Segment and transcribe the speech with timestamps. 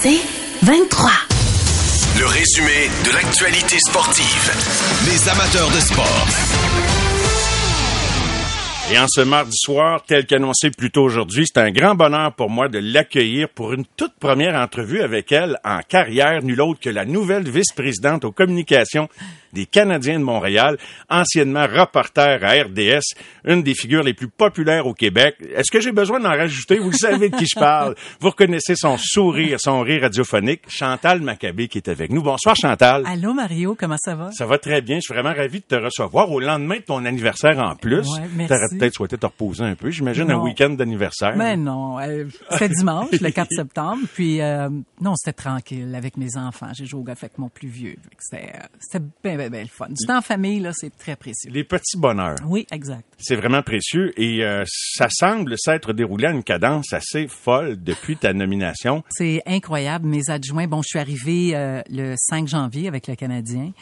[0.00, 0.20] C'est
[0.62, 1.10] 23.
[2.20, 4.52] Le résumé de l'actualité sportive.
[5.06, 7.07] Les amateurs de sport.
[8.90, 12.48] Et en ce mardi soir, tel qu'annoncé plus tôt aujourd'hui, c'est un grand bonheur pour
[12.48, 16.88] moi de l'accueillir pour une toute première entrevue avec elle en carrière, nul autre que
[16.88, 19.10] la nouvelle vice-présidente aux communications
[19.52, 20.76] des Canadiens de Montréal,
[21.08, 23.14] anciennement reporter à RDS,
[23.44, 25.36] une des figures les plus populaires au Québec.
[25.54, 26.78] Est-ce que j'ai besoin d'en rajouter?
[26.78, 27.94] Vous savez de qui je parle.
[28.20, 30.62] Vous reconnaissez son sourire, son rire radiophonique.
[30.68, 32.22] Chantal Maccabé qui est avec nous.
[32.22, 33.04] Bonsoir Chantal.
[33.06, 34.30] Allô Mario, comment ça va?
[34.32, 34.96] Ça va très bien.
[34.96, 38.06] Je suis vraiment ravi de te recevoir au lendemain de ton anniversaire en plus.
[38.06, 38.77] Ouais, merci.
[38.78, 39.90] Peut-être souhaité te reposer un peu.
[39.90, 41.36] J'imagine un week-end d'anniversaire.
[41.36, 44.02] Mais non, euh, c'était dimanche, le 4 septembre.
[44.14, 44.68] Puis euh,
[45.00, 46.70] non, c'était tranquille avec mes enfants.
[46.74, 47.96] J'ai joué au golf avec mon plus vieux.
[48.18, 49.88] C'était euh, c'était bien, bien, bien le fun.
[49.88, 51.50] Du temps en famille, là, c'est très précieux.
[51.50, 52.36] Les petits bonheurs.
[52.46, 53.04] Oui, exact.
[53.18, 58.16] C'est vraiment précieux et euh, ça semble s'être déroulé à une cadence assez folle depuis
[58.16, 59.02] ta nomination.
[59.10, 60.06] C'est incroyable.
[60.06, 63.72] Mes adjoints, bon, je suis arrivée euh, le 5 janvier avec le Canadien.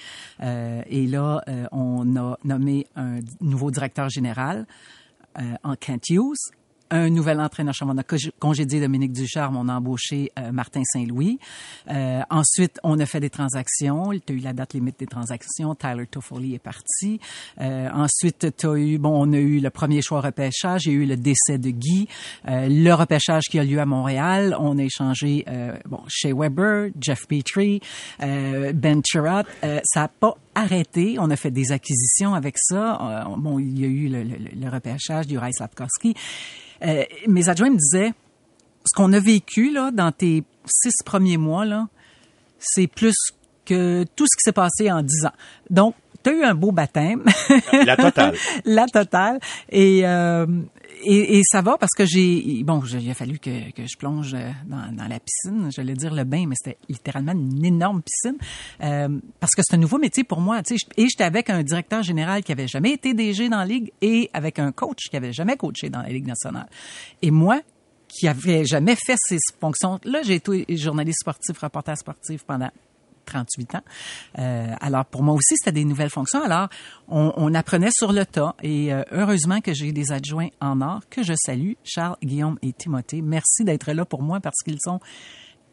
[0.42, 4.66] Euh, et là, euh, on a nommé un nouveau directeur général
[5.62, 6.12] en Kent.
[6.88, 7.88] Un nouvel entraîneur chef.
[7.88, 11.40] On a co- congédié Dominique Ducharme, on a embauché euh, Martin Saint-Louis.
[11.90, 14.10] Euh, ensuite, on a fait des transactions.
[14.24, 15.74] Tu as eu la date limite des transactions.
[15.74, 17.18] Tyler Toffoli est parti.
[17.60, 20.86] Euh, ensuite, tu on a eu le premier choix repêchage.
[20.86, 22.06] Il y a eu le décès de Guy.
[22.48, 24.56] Euh, le repêchage qui a lieu à Montréal.
[24.60, 27.80] On a échangé, euh, bon, Shea Weber, Jeff Petrie,
[28.22, 29.42] euh, Ben Chirot.
[29.64, 30.06] Euh, ça
[30.56, 31.16] arrêté.
[31.20, 32.98] On a fait des acquisitions avec ça.
[33.00, 36.14] Euh, bon, il y a eu le, le, le repêchage du Rice Lapkowski.
[36.84, 38.12] Euh, mes adjoints me disaient,
[38.84, 41.88] ce qu'on a vécu là dans tes six premiers mois là,
[42.58, 43.14] c'est plus
[43.64, 45.32] que tout ce qui s'est passé en dix ans.
[45.70, 47.22] Donc, tu as eu un beau baptême.
[47.72, 48.34] La totale.
[48.64, 49.40] la totale.
[49.70, 50.46] Et, euh,
[51.04, 52.62] et, et ça va parce que j'ai...
[52.64, 55.70] Bon, il a fallu que, que je plonge euh, dans, dans la piscine.
[55.70, 58.38] J'allais dire le bain, mais c'était littéralement une énorme piscine.
[58.82, 60.62] Euh, parce que c'est un nouveau métier pour moi.
[60.62, 63.66] Tu sais, et j'étais avec un directeur général qui avait jamais été DG dans la
[63.66, 66.68] Ligue et avec un coach qui avait jamais coaché dans la Ligue nationale.
[67.22, 67.60] Et moi,
[68.08, 69.98] qui avait jamais fait ces fonctions.
[70.04, 72.70] Là, j'ai été journaliste sportif, reporter sportif pendant
[73.26, 73.82] 38 ans.
[74.38, 76.42] Euh, alors, pour moi aussi, c'était des nouvelles fonctions.
[76.42, 76.68] Alors,
[77.08, 78.54] on, on apprenait sur le tas.
[78.62, 82.72] Et euh, heureusement que j'ai des adjoints en or que je salue, Charles, Guillaume et
[82.72, 83.22] Timothée.
[83.22, 85.00] Merci d'être là pour moi parce qu'ils sont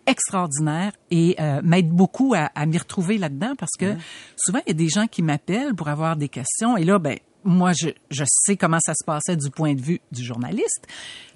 [0.06, 3.96] extraordinaires et euh, m'aident beaucoup à, à m'y retrouver là-dedans parce que
[4.36, 6.76] souvent, il y a des gens qui m'appellent pour avoir des questions.
[6.76, 10.00] Et là, ben moi, je, je sais comment ça se passait du point de vue
[10.12, 10.88] du journaliste,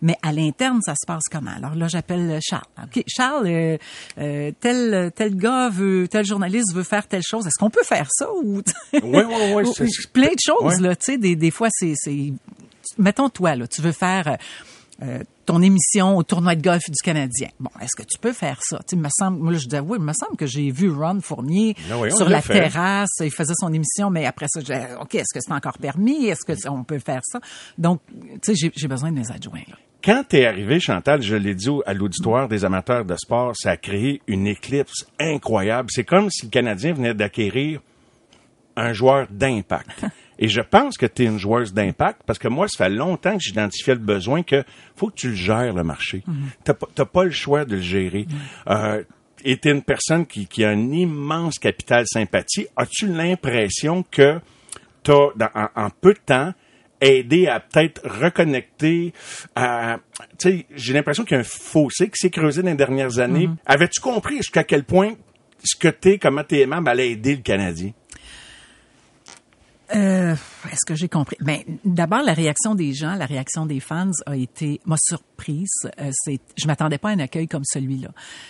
[0.01, 1.51] mais à l'interne, ça se passe comment?
[1.56, 2.63] Alors là, j'appelle Charles.
[2.84, 3.78] OK, Charles, euh,
[4.19, 7.46] euh, tel, tel gars veut, tel journaliste veut faire telle chose.
[7.47, 8.28] Est-ce qu'on peut faire ça?
[8.31, 8.62] Ou,
[8.94, 9.90] Oui, oui, oui.
[10.13, 10.96] plein de choses, là.
[10.96, 12.34] Tu sais, des, des fois, c'est, c'est,
[12.97, 14.38] mettons toi, là, tu veux faire,
[15.01, 17.47] euh, ton émission au tournoi de golf du Canadien.
[17.59, 18.81] Bon, est-ce que tu peux faire ça?
[18.88, 21.22] Tu me semble, moi, là, je disais, oui, il me semble que j'ai vu Ron
[21.22, 22.53] Fournier oui, on sur l'a fait.
[22.53, 25.78] terrasse, il faisait son émission, mais après ça, je disais, OK, est-ce que c'est encore
[25.78, 26.25] permis?
[26.28, 27.40] Est-ce que on peut faire ça?
[27.78, 28.02] Donc,
[28.44, 29.75] tu sais, j'ai, besoin de mes adjoints, là.
[30.03, 33.78] Quand t'es arrivé, Chantal, je l'ai dit à l'auditoire des amateurs de sport, ça a
[33.78, 35.90] créé une éclipse incroyable.
[35.91, 37.81] C'est comme si le Canadien venait d'acquérir
[38.75, 40.06] un joueur d'impact.
[40.40, 43.36] Et je pense que tu es une joueuse d'impact parce que moi, ça fait longtemps
[43.38, 44.64] que j'identifiais le besoin que
[44.96, 46.24] faut que tu le gères, le marché.
[46.64, 48.28] T'as pas- T'as pas le choix de le gérer.
[48.70, 49.03] Euh,
[49.44, 52.68] et t'es une personne qui, qui a un immense capital sympathie.
[52.76, 54.40] As-tu l'impression que
[55.03, 56.53] t'as, dans- en, en peu de temps,
[57.00, 59.14] aidé à peut-être reconnecter
[59.56, 60.00] à,
[60.40, 63.20] tu sais, j'ai l'impression qu'il y a un fossé qui s'est creusé dans les dernières
[63.20, 63.50] années.
[63.66, 65.14] Avais-tu compris jusqu'à quel point
[65.64, 67.92] ce que t'es, comment t'es aimable allait aider le Canadien?
[69.96, 70.36] Euh,
[70.70, 71.38] Est-ce que j'ai compris?
[71.40, 75.70] Ben, d'abord, la réaction des gens, la réaction des fans a été, m'a surprise.
[76.00, 78.09] Euh, c'est, je m'attendais pas à un accueil comme celui-là.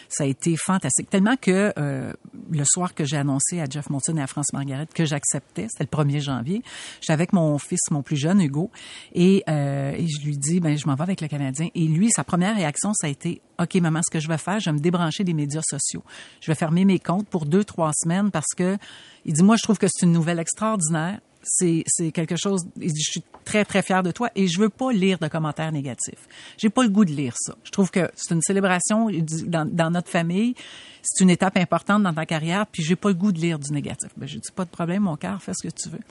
[0.09, 1.09] Ça a été fantastique.
[1.09, 2.11] Tellement que euh,
[2.49, 5.87] le soir que j'ai annoncé à Jeff Monson et à France Margaret que j'acceptais, c'était
[5.91, 6.63] le 1er janvier,
[7.01, 8.71] j'étais avec mon fils, mon plus jeune, Hugo,
[9.13, 11.67] et, euh, et je lui dis, ben, je m'en vais avec le Canadien.
[11.75, 14.59] Et lui, sa première réaction, ça a été, OK, maman, ce que je vais faire,
[14.59, 16.03] je vais me débrancher des médias sociaux.
[16.41, 18.77] Je vais fermer mes comptes pour deux, trois semaines parce que,
[19.25, 23.23] il dit, moi, je trouve que c'est une nouvelle extraordinaire c'est quelque chose je suis
[23.45, 26.27] très très fier de toi et je veux pas lire de commentaires négatifs.
[26.57, 27.55] J'ai pas le goût de lire ça.
[27.63, 30.53] Je trouve que c'est une célébration dit, dans, dans notre famille,
[31.01, 33.71] c'est une étape importante dans ta carrière puis j'ai pas le goût de lire du
[33.71, 34.09] négatif.
[34.17, 36.01] Ben je dis pas de problème mon cœur, fais ce que tu veux.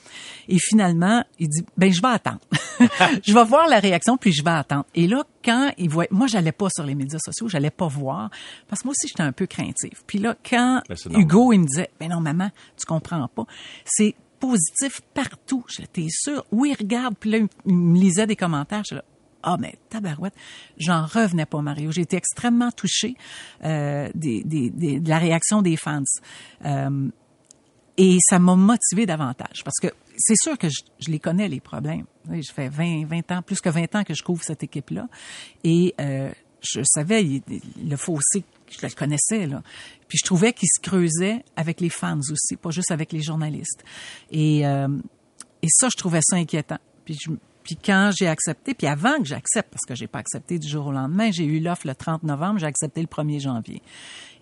[0.49, 2.41] Et finalement, il dit ben je vais attendre.
[3.27, 4.87] je vais voir la réaction puis je vais attendre.
[4.95, 8.31] Et là quand il voit moi j'allais pas sur les médias sociaux, j'allais pas voir
[8.69, 10.03] parce que moi aussi j'étais un peu craintif.
[10.07, 11.21] Puis là quand Ben.
[11.21, 13.45] Hugo il me disait ben non maman, tu comprends pas.
[13.85, 15.65] C'est positif partout.
[15.69, 16.45] Je t'es sûr?
[16.53, 17.15] Oui, regarde.
[17.19, 18.83] Puis là, il me lisait des commentaires.
[18.89, 19.05] Je là,
[19.43, 20.35] Ah, mais tabarouette,
[20.79, 21.91] j'en revenais pas, Mario.
[21.91, 23.17] J'ai été extrêmement touchée
[23.65, 26.03] euh, des, des, des, de la réaction des fans.
[26.65, 27.09] Euh,
[27.99, 29.89] et ça m'a motivé davantage parce que
[30.19, 32.05] c'est sûr que je, je, les connais, les problèmes.
[32.31, 35.09] Je fais 20, 20 ans, plus que 20 ans que je couvre cette équipe-là.
[35.65, 36.31] Et euh,
[36.61, 37.43] je savais il,
[37.85, 39.47] le fossé, je le connaissais.
[39.47, 39.63] Là.
[40.09, 43.85] Puis je trouvais qu'il se creusait avec les fans aussi, pas juste avec les journalistes.
[44.31, 44.89] Et, euh,
[45.63, 46.79] et ça, je trouvais ça inquiétant.
[47.05, 47.31] Puis, je,
[47.63, 50.87] puis quand j'ai accepté, puis avant que j'accepte, parce que j'ai pas accepté du jour
[50.87, 53.83] au lendemain, j'ai eu l'offre le 30 novembre, j'ai accepté le 1er janvier.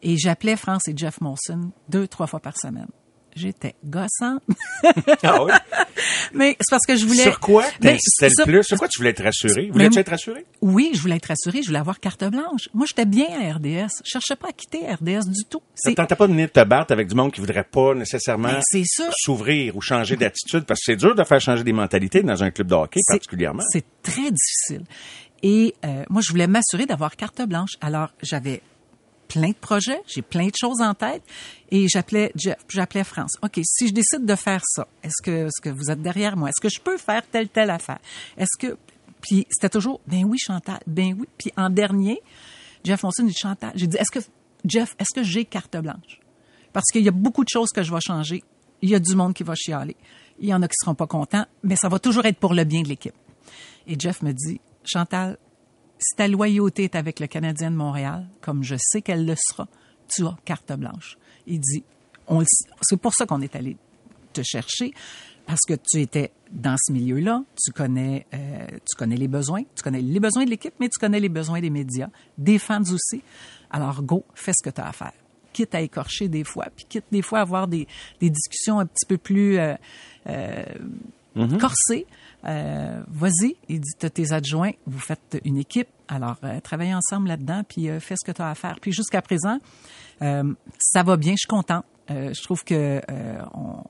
[0.02, 2.88] Et j'appelais France et Jeff Molson deux, trois fois par semaine
[3.34, 4.42] j'étais gossante.
[5.22, 5.52] ah oui?
[6.34, 7.22] Mais c'est parce que je voulais...
[7.22, 7.64] Sur quoi?
[7.80, 8.64] C'était le plus?
[8.64, 9.70] Sur quoi tu voulais être rassuré?
[9.70, 10.44] Voulais-tu être rassuré?
[10.60, 11.62] Oui, je voulais être rassuré.
[11.62, 12.68] Je voulais avoir carte blanche.
[12.74, 14.02] Moi, j'étais bien à RDS.
[14.04, 15.62] Je cherchais pas à quitter RDS du tout.
[15.74, 18.60] Ça tentait pas de venir te battre avec du monde qui voudrait pas nécessairement
[19.12, 22.50] s'ouvrir ou changer d'attitude parce que c'est dur de faire changer des mentalités dans un
[22.50, 23.62] club de hockey particulièrement.
[23.70, 24.84] C'est très difficile.
[25.42, 27.72] Et euh, moi, je voulais m'assurer d'avoir carte blanche.
[27.80, 28.62] Alors, j'avais
[29.28, 31.22] plein de projets, j'ai plein de choses en tête
[31.70, 33.32] et j'appelais Jeff, j'appelais France.
[33.42, 36.50] OK, si je décide de faire ça, est-ce que est-ce que vous êtes derrière moi?
[36.50, 37.98] Est-ce que je peux faire telle telle affaire?
[38.36, 38.76] Est-ce que
[39.20, 41.26] puis c'était toujours ben oui Chantal, ben oui.
[41.38, 42.20] Puis en dernier,
[42.84, 44.24] Jeff Monson dit Chantal, j'ai dit est-ce que
[44.64, 46.20] Jeff, est-ce que j'ai carte blanche?
[46.72, 48.42] Parce qu'il y a beaucoup de choses que je vais changer.
[48.82, 49.96] Il y a du monde qui va chialer.
[50.38, 52.64] Il y en a qui seront pas contents, mais ça va toujours être pour le
[52.64, 53.14] bien de l'équipe.
[53.86, 55.38] Et Jeff me dit Chantal,
[56.04, 59.66] si ta loyauté est avec le Canadien de Montréal, comme je sais qu'elle le sera,
[60.08, 61.16] tu as carte blanche.
[61.46, 61.82] Il dit,
[62.82, 63.76] c'est pour ça qu'on est allé
[64.32, 64.92] te chercher,
[65.46, 69.82] parce que tu étais dans ce milieu-là, tu connais, euh, tu connais les besoins, tu
[69.82, 73.22] connais les besoins de l'équipe, mais tu connais les besoins des médias, des fans aussi.
[73.70, 75.12] Alors, go, fais ce que tu as à faire.
[75.52, 77.86] Quitte à écorcher des fois, puis quitte des fois à avoir des,
[78.20, 79.74] des discussions un petit peu plus euh,
[80.26, 80.64] euh,
[81.36, 81.58] mm-hmm.
[81.58, 82.06] corsées,
[82.46, 87.28] euh, vas-y, il dit, tu tes adjoints, vous faites une équipe, alors euh, travaillez ensemble
[87.28, 88.76] là-dedans, puis euh, fais ce que tu as à faire.
[88.80, 89.58] Puis jusqu'à présent,
[90.22, 91.84] euh, ça va bien, je suis contente.
[92.08, 93.00] je trouve que...
[93.54, 93.82] On...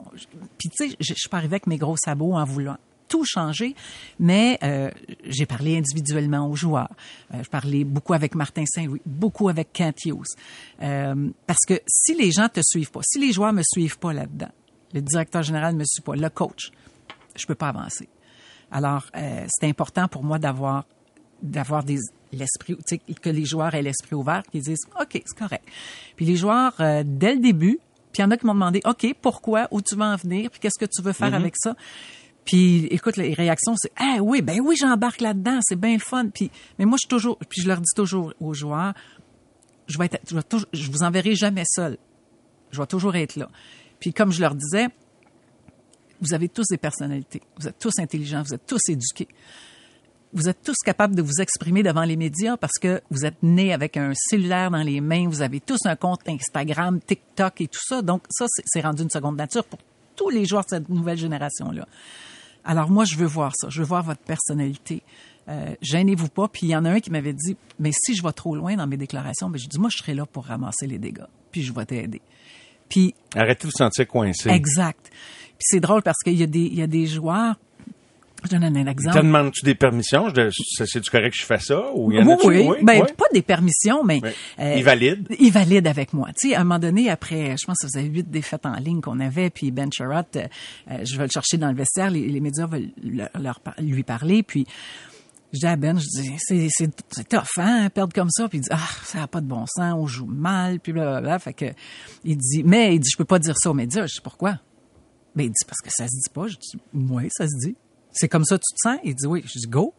[0.57, 2.77] Puis tu sais, je, suis pas arrivée avec mes gros sabots en voulant
[3.07, 3.75] tout changer,
[4.19, 4.89] mais euh,
[5.23, 6.91] j'ai parlé individuellement aux joueurs.
[7.33, 9.65] Euh, je parlais beaucoup avec Martin Saint-Louis, beaucoup avec.
[9.75, 14.13] Euh, parce que si les gens te suivent pas, si les joueurs me suivent pas
[14.13, 14.51] là-dedans,
[14.93, 16.71] le directeur général me suit pas, le coach,
[17.35, 18.09] je peux pas avancer.
[18.71, 20.85] Alors, euh, c'est important pour moi d'avoir
[21.41, 21.99] d'avoir des
[22.31, 22.75] l'esprit,
[23.21, 25.63] que les joueurs aient l'esprit ouvert, qu'ils disent OK, c'est correct.
[26.15, 27.79] Puis les joueurs, euh, dès le début,
[28.11, 30.49] puis il y en a qui m'ont demandé OK, pourquoi, où tu vas en venir,
[30.49, 31.35] puis qu'est-ce que tu veux faire mm-hmm.
[31.35, 31.75] avec ça?
[32.45, 36.29] Puis écoute, les réactions, c'est ah oui, ben oui, j'embarque là-dedans, c'est bien le fun.
[36.29, 38.93] Puis mais moi je suis toujours, puis je leur dis toujours aux joueurs,
[39.87, 41.97] je vais être, je, vais toujours, je vous enverrai jamais seul.
[42.71, 43.49] Je vais toujours être là.
[43.99, 44.87] Puis comme je leur disais,
[46.21, 47.41] vous avez tous des personnalités.
[47.57, 48.43] Vous êtes tous intelligents.
[48.43, 49.27] Vous êtes tous éduqués.
[50.33, 53.73] Vous êtes tous capables de vous exprimer devant les médias parce que vous êtes nés
[53.73, 55.29] avec un cellulaire dans les mains.
[55.29, 58.01] Vous avez tous un compte Instagram, TikTok et tout ça.
[58.01, 59.79] Donc, ça, c'est rendu une seconde nature pour
[60.15, 61.87] tous les joueurs de cette nouvelle génération-là.
[62.65, 63.69] Alors, moi, je veux voir ça.
[63.69, 65.03] Je veux voir votre personnalité.
[65.47, 66.47] Euh, gênez-vous pas.
[66.47, 68.75] Puis il y en a un qui m'avait dit, mais si je vais trop loin
[68.75, 71.27] dans mes déclarations, ben, je dis, moi, je serai là pour ramasser les dégâts.
[71.51, 72.21] Puis je vais t'aider.
[72.95, 73.13] Puis.
[73.35, 74.49] Arrêtez de vous sentir coincé.
[74.49, 75.09] Exact.
[75.09, 77.55] Puis c'est drôle parce qu'il y a des, il y a des joueurs
[78.43, 79.17] je donne un exemple.
[79.17, 80.27] Te demandes-tu des permissions?
[80.29, 81.83] C'est-tu correct que je fais ça?
[81.95, 82.77] Ou y en oui, oui.
[82.83, 84.21] Ben, pas des permissions, mais...
[84.59, 85.27] Euh, il valide?
[85.39, 86.27] Il valide avec moi.
[86.39, 88.75] Tu sais, à un moment donné, après, je pense que ça faisait huit défaites en
[88.75, 90.47] ligne qu'on avait, puis Ben Sherrod, euh,
[91.03, 92.91] je vais le chercher dans le vestiaire, les, médias veulent
[93.33, 94.67] leur, lui parler, puis...
[95.55, 96.89] Je dis à Ben, je dis, c'est, c'est,
[97.57, 98.49] hein, perdre comme ça.
[98.49, 101.39] Puis il dit, ah, ça n'a pas de bon sens, on joue mal, puis blablabla.
[101.39, 101.65] Fait que,
[102.25, 104.05] il dit, mais il dit, je peux pas dire ça aux médias.
[104.05, 104.59] Je dis, pourquoi?
[105.33, 106.47] Ben, il dit, parce que ça se dit pas.
[106.47, 107.75] Je dis, oui, ça se dit.
[108.11, 108.99] C'est comme ça tu te sens?
[109.03, 109.43] Il dit, oui.
[109.45, 109.93] Je dis, go.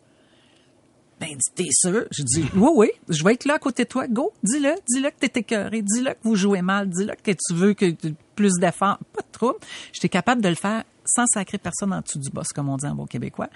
[1.19, 2.05] Ben, il dit, t'es sûr?
[2.11, 4.07] Je dis, oui, oui, je vais être là à côté de toi.
[4.07, 7.73] Go, dis-le, dis-le que t'es écœuré, dis-le que vous jouez mal, dis-le que tu veux
[7.73, 7.95] que
[8.35, 8.99] plus d'efforts.
[9.15, 9.59] Pas de trouble.
[9.95, 12.87] J'étais capable de le faire sans sacrer personne en dessous du boss, comme on dit
[12.87, 13.49] en bon québécois.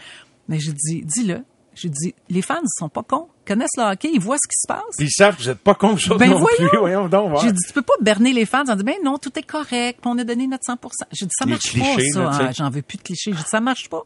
[0.48, 1.44] Mais je dis, dis-le,
[1.82, 3.28] je dis, les fans, ils sont pas cons.
[3.44, 4.96] Ils connaissent le hockey, ils voient ce qui se passe.
[4.98, 6.68] ils savent que vous êtes pas cons, chose ben non plus.
[6.78, 9.36] Voyons donc, J'ai dit, tu peux pas berner les fans en disant, ben non, tout
[9.38, 10.78] est correct, on a donné notre 100
[11.12, 12.30] J'ai dit, ça marche pas, ça.
[12.30, 13.32] Hein, j'en veux plus de clichés.
[13.32, 14.02] J'ai dit, ça marche pas.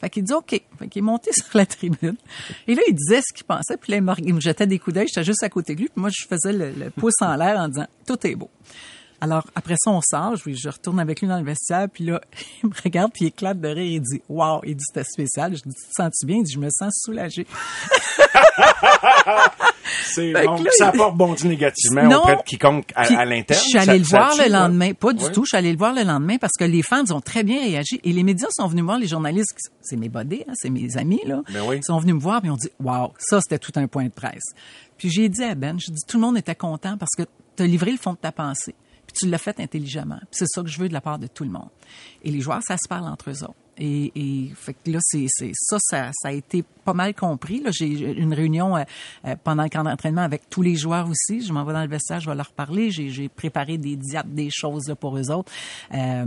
[0.00, 0.50] Fait qu'il dit, OK.
[0.50, 2.16] Fait qu'il est monté sur la tribune.
[2.66, 5.06] Et là, il disait ce qu'il pensait, puis là, il me jetait des coups d'œil.
[5.08, 7.68] J'étais juste à côté de lui, puis moi, je faisais le, pouce en l'air en
[7.68, 8.50] disant, tout est beau.
[9.20, 12.20] Alors, après ça, on sort, je, je retourne avec lui dans le vestiaire, puis là,
[12.62, 15.56] il me regarde, puis il éclate de rire, il dit «Wow!» Il dit «C'était spécial.»
[15.56, 17.46] Je dis «Tu te sens-tu bien?» Il dit «Je me sens soulagé.
[20.04, 20.62] C'est bon.
[20.62, 22.18] là, ça n'a pas rebondi négativement Non.
[22.18, 23.60] auprès de quiconque à, à l'interne.
[23.60, 24.92] Je suis Ça- allée le voir le lendemain.
[24.94, 25.44] Pas du tout.
[25.44, 28.00] Je suis allée le voir le lendemain parce que les fans ont très bien réagi.
[28.04, 30.96] Et les médias sont venus me voir, les journalistes, c'est mes bodés, hein, c'est mes
[30.96, 31.42] amis, là.
[31.52, 31.76] Ben oui.
[31.78, 34.10] Ils sont venus me voir et ont dit, wow, ça, c'était tout un point de
[34.10, 34.44] presse.
[34.98, 37.22] Puis j'ai dit à Ben, je dis, tout le monde était content parce que
[37.56, 38.74] tu as livré le fond de ta pensée.
[39.16, 40.20] Tu l'as fait intelligemment.
[40.30, 41.68] C'est ça que je veux de la part de tout le monde.
[42.22, 43.54] Et les joueurs, ça se parle entre eux autres.
[43.78, 47.60] Et, et fait que là, c'est, ça, ça, ça a été pas mal compris.
[47.60, 48.84] Là, j'ai une réunion euh,
[49.26, 51.42] euh, pendant le camp d'entraînement avec tous les joueurs aussi.
[51.42, 52.90] Je m'en vais dans le vestiaire, je vais leur parler.
[52.90, 55.52] J'ai, préparé des diates, des choses là, pour eux autres.
[55.92, 56.24] Euh,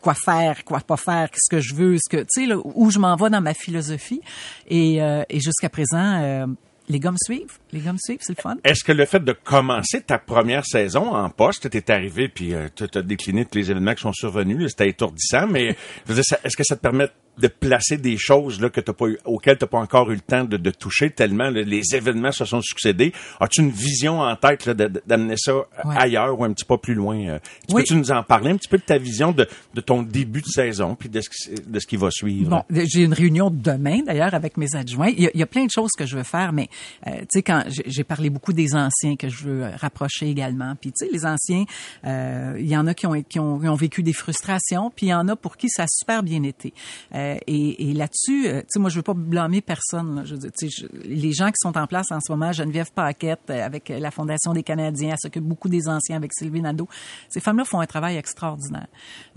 [0.00, 2.98] quoi faire, quoi pas faire, ce que je veux, ce que tu sais, où je
[2.98, 4.22] m'en vais dans ma philosophie.
[4.66, 6.46] Et, euh, et jusqu'à présent, euh,
[6.88, 7.58] les me suivent?
[7.72, 8.56] Les me suivent, c'est le fun?
[8.64, 12.68] Est-ce que le fait de commencer ta première saison en poste, t'es arrivé puis euh,
[12.74, 15.76] tu as décliné tous les événements qui sont survenus, c'était étourdissant, mais
[16.08, 17.08] est-ce que ça te permet
[17.40, 20.20] de placer des choses là que t'as pas eu, auxquelles t'as pas encore eu le
[20.20, 23.12] temps de, de toucher tellement là, les événements se sont succédés.
[23.40, 25.94] As-tu une vision en tête d'amener ça euh, Ouais.
[25.98, 27.38] ailleurs ou un petit peu plus loin euh?
[27.68, 27.82] Tu Oui.
[27.82, 30.46] Peux-tu nous en parler un petit peu de ta vision de, de ton début de
[30.46, 32.50] saison puis de ce, qui, de ce qui va suivre?
[32.50, 35.08] Bon, j'ai une réunion demain d'ailleurs avec mes adjoints.
[35.16, 36.68] Il y, a, il y a plein de choses que je veux faire, mais
[37.06, 40.74] euh, tu sais quand j'ai parlé beaucoup des anciens que je veux euh, rapprocher également.
[40.80, 41.64] Puis tu sais les anciens,
[42.04, 45.06] euh, il y en a qui ont, qui ont qui ont vécu des frustrations, puis
[45.06, 46.72] il y en a pour qui ça a super bien été.
[47.14, 50.16] Euh, et, et là-dessus, euh, tu sais moi je veux pas blâmer personne.
[50.16, 50.24] là.
[50.24, 53.50] Je veux dire, je- les gens qui sont en place en ce moment, Geneviève Paquette
[53.50, 56.88] euh, avec la Fondation des Canadiens, elle s'occupe beaucoup des anciens avec Sylvie Nadeau.
[57.28, 58.86] Ces femmes-là font un travail extraordinaire.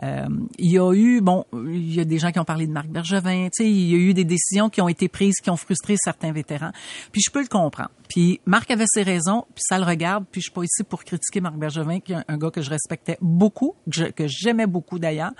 [0.03, 0.25] Euh,
[0.57, 2.87] il y a eu, bon, il y a des gens qui ont parlé de Marc
[2.87, 5.57] Bergevin, tu sais, il y a eu des décisions qui ont été prises qui ont
[5.57, 6.71] frustré certains vétérans.
[7.11, 7.89] Puis je peux le comprendre.
[8.09, 11.03] Puis Marc avait ses raisons, puis ça le regarde, puis je suis pas ici pour
[11.05, 13.73] critiquer Marc Bergevin, qui est un, un gars que je respectais beaucoup,
[14.15, 15.31] que j'aimais beaucoup d'ailleurs.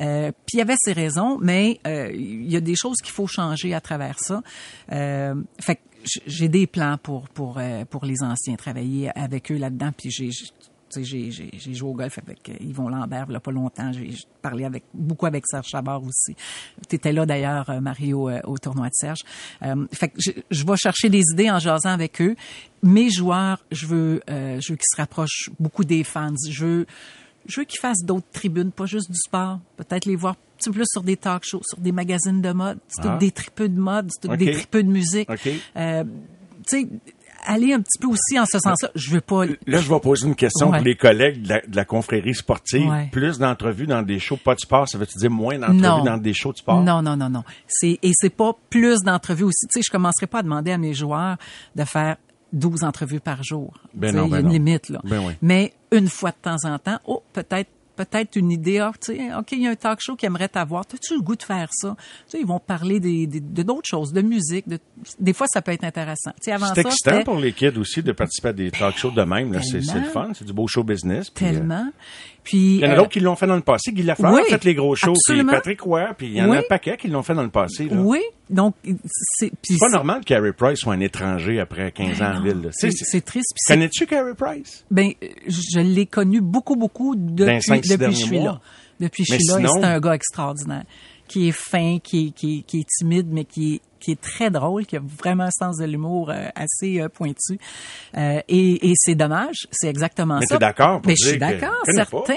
[0.00, 3.26] Euh, puis il avait ses raisons, mais euh, il y a des choses qu'il faut
[3.26, 4.42] changer à travers ça.
[4.92, 5.80] Euh, fait que
[6.26, 10.30] j'ai des plans pour pour euh, pour les anciens travailler avec eux là-dedans, puis j'ai
[11.00, 13.92] j'ai- j'ai, joué au golf avec euh, Yvon Lambert a pas longtemps.
[13.92, 14.10] J'ai,
[14.42, 16.36] parlé avec beaucoup avec Serge Chabard aussi.
[16.88, 19.20] Tu étais là d'ailleurs, euh, Mario, euh, au tournoi de Serge.
[19.62, 22.36] Euh, fait que je, je vais chercher des idées en jasant avec eux.
[22.82, 26.34] Mes joueurs, je veux, euh, je veux qu'ils se rapprochent beaucoup des fans.
[26.50, 26.86] Je veux,
[27.46, 29.58] je veux qu'ils fassent d'autres tribunes, pas juste du sport.
[29.76, 32.52] Peut-être les voir un petit peu plus sur des talk shows, sur des magazines de
[32.52, 32.78] mode.
[32.88, 33.16] C'est Ah.
[33.18, 34.38] des tripeux de mode, c'est tout OK.
[34.38, 35.28] des tripeux de musique.
[35.30, 35.48] OK.
[35.76, 36.04] Euh,
[36.68, 36.88] tu sais,
[37.44, 38.90] aller un petit peu aussi en ce sens-là.
[38.94, 39.44] Je veux pas.
[39.46, 40.78] Là, je vais poser une question Ouais.
[40.78, 42.88] pour les collègues de la, de la confrérie sportive.
[42.88, 43.08] Ouais.
[43.10, 46.34] Plus d'entrevues dans des shows pas de sport, ça veut-tu dire moins d'entrevues dans des
[46.34, 46.80] shows de sport?
[46.84, 47.42] Non, non, non, non.
[47.66, 49.66] C'est et c'est pas plus d'entrevues aussi.
[49.66, 51.36] Tu sais, je commencerai pas à demander à mes joueurs
[51.74, 52.16] de faire
[52.52, 53.72] 12 entrevues par jour.
[53.94, 54.52] Ben non, il y a ben une non.
[54.52, 55.00] limite là.
[55.04, 55.32] Ben oui.
[55.42, 59.34] Mais une fois de temps en temps, oh, peut-être peut-être une idée, ah, tu sais,
[59.38, 60.80] OK, il y a un talk show qui aimerait t'avoir.
[60.92, 61.94] As-tu le goût de faire ça?
[61.98, 64.66] Tu sais, ils vont parler des, des- de d'autres choses, de musique.
[64.66, 64.78] De,
[65.20, 66.30] des fois, ça peut être intéressant.
[66.36, 68.70] Tu sais, avant C'est ça, excitant c'était pour les kids aussi de participer à des
[68.70, 69.52] talk shows de même.
[69.52, 69.60] là.
[69.62, 71.28] C'est c'est le fun, c'est du beau show business.
[71.28, 71.92] puis, euh, tellement.
[72.42, 73.92] Puis, Il y en a euh, d'autres qui l'ont fait dans le passé.
[73.92, 75.12] Guy Lafleur oui, a fait les gros shows.
[75.28, 75.44] Puis.
[75.44, 77.88] Patrick Roy, puis il y en a un paquet qui l'ont fait dans le passé.
[77.90, 77.96] là.
[78.00, 78.20] Oui,
[78.52, 78.74] donc
[79.38, 82.70] c'est pas normal que Carey Price soit un étranger après 15 ans en ville.
[82.72, 83.54] C'est triste.
[83.66, 84.84] Connais-tu Carey Price?
[84.90, 85.12] Ben,
[85.46, 88.44] je l'ai connu beaucoup, beaucoup depuis, depuis je suis mois.
[88.52, 88.60] là.
[89.00, 90.84] Depuis Mais je suis là, c'est un gars extraordinaire,
[91.26, 94.20] qui est fin, qui est, qui est, qui est timide, mais qui est, qui est
[94.20, 97.58] très drôle, qui a vraiment un sens de l'humour euh, assez euh, pointu.
[98.16, 100.56] Euh, et et c'est dommage, c'est exactement Mais ça.
[100.56, 102.34] t'es d'accord pour Mais je suis d'accord, certain.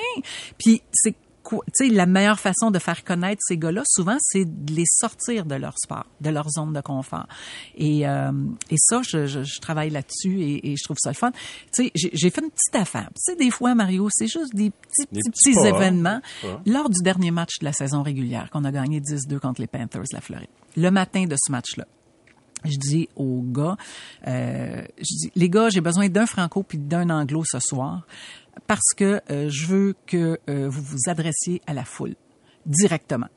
[0.57, 4.45] Puis c'est quoi- tu sais, la meilleure façon de faire connaître ces gars-là, souvent, c'est
[4.45, 7.27] de les sortir de leur sport, de leur zone de confort.
[7.77, 8.31] Et, euh,
[8.69, 11.31] et ça, je, je, je travaille là-dessus et, et je trouve ça le fun.
[11.71, 13.09] Tu sais, j'ai fait une petite affaire.
[13.15, 16.21] Tu sais, des fois, Mario, c'est juste des petits, Des petits, petits petits pas, événements.
[16.65, 20.01] Lors du dernier match de la saison régulière, qu'on a gagné 10-2 contre les Panthers
[20.01, 21.85] de la Floride, le matin de ce match-là,
[22.63, 23.77] je dis aux gars,
[24.27, 28.07] euh, je dis, les gars, j'ai besoin d'un franco puis d'un anglo ce soir
[28.67, 32.15] parce que euh, je veux que euh, vous vous adressiez à la foule
[32.65, 33.27] directement.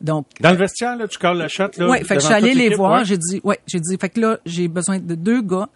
[0.00, 1.68] Donc, Dans le vestiaire, là, tu colles la shot.
[1.76, 3.04] Là, ouais, fait que je suis allée toute les voir, ouais.
[3.04, 5.68] j'ai dit, ouais, j'ai dit, fait que là, j'ai besoin de deux gars.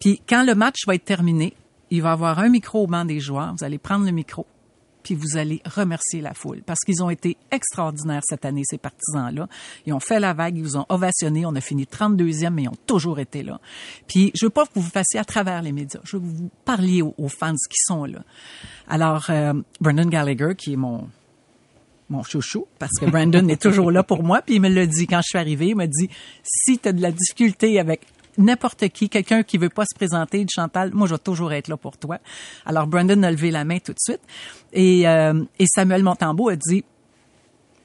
[0.00, 1.54] Puis quand le match va être terminé,
[1.90, 3.54] il va y avoir un micro au banc des joueurs.
[3.56, 4.46] Vous allez prendre le micro,
[5.02, 9.48] puis vous allez remercier la foule parce qu'ils ont été extraordinaires cette année, ces partisans-là.
[9.86, 11.46] Ils ont fait la vague, ils vous ont ovationné.
[11.46, 13.60] On a fini 32e, mais ils ont toujours été là.
[14.06, 16.00] Puis je veux pas que vous fassiez à travers les médias.
[16.04, 18.22] Je veux que vous parliez aux, aux fans qui sont là.
[18.88, 21.08] Alors, euh, Brendan Gallagher, qui est mon
[22.10, 24.42] mon chouchou, parce que Brandon est toujours là pour moi.
[24.42, 25.68] Puis il me l'a dit quand je suis arrivée.
[25.68, 26.10] Il m'a dit,
[26.42, 28.02] si tu as de la difficulté avec
[28.38, 31.68] n'importe qui, quelqu'un qui veut pas se présenter, dit Chantal, moi je vais toujours être
[31.68, 32.18] là pour toi.
[32.64, 34.20] Alors Brandon a levé la main tout de suite
[34.72, 36.84] et, euh, et Samuel Montambeau a dit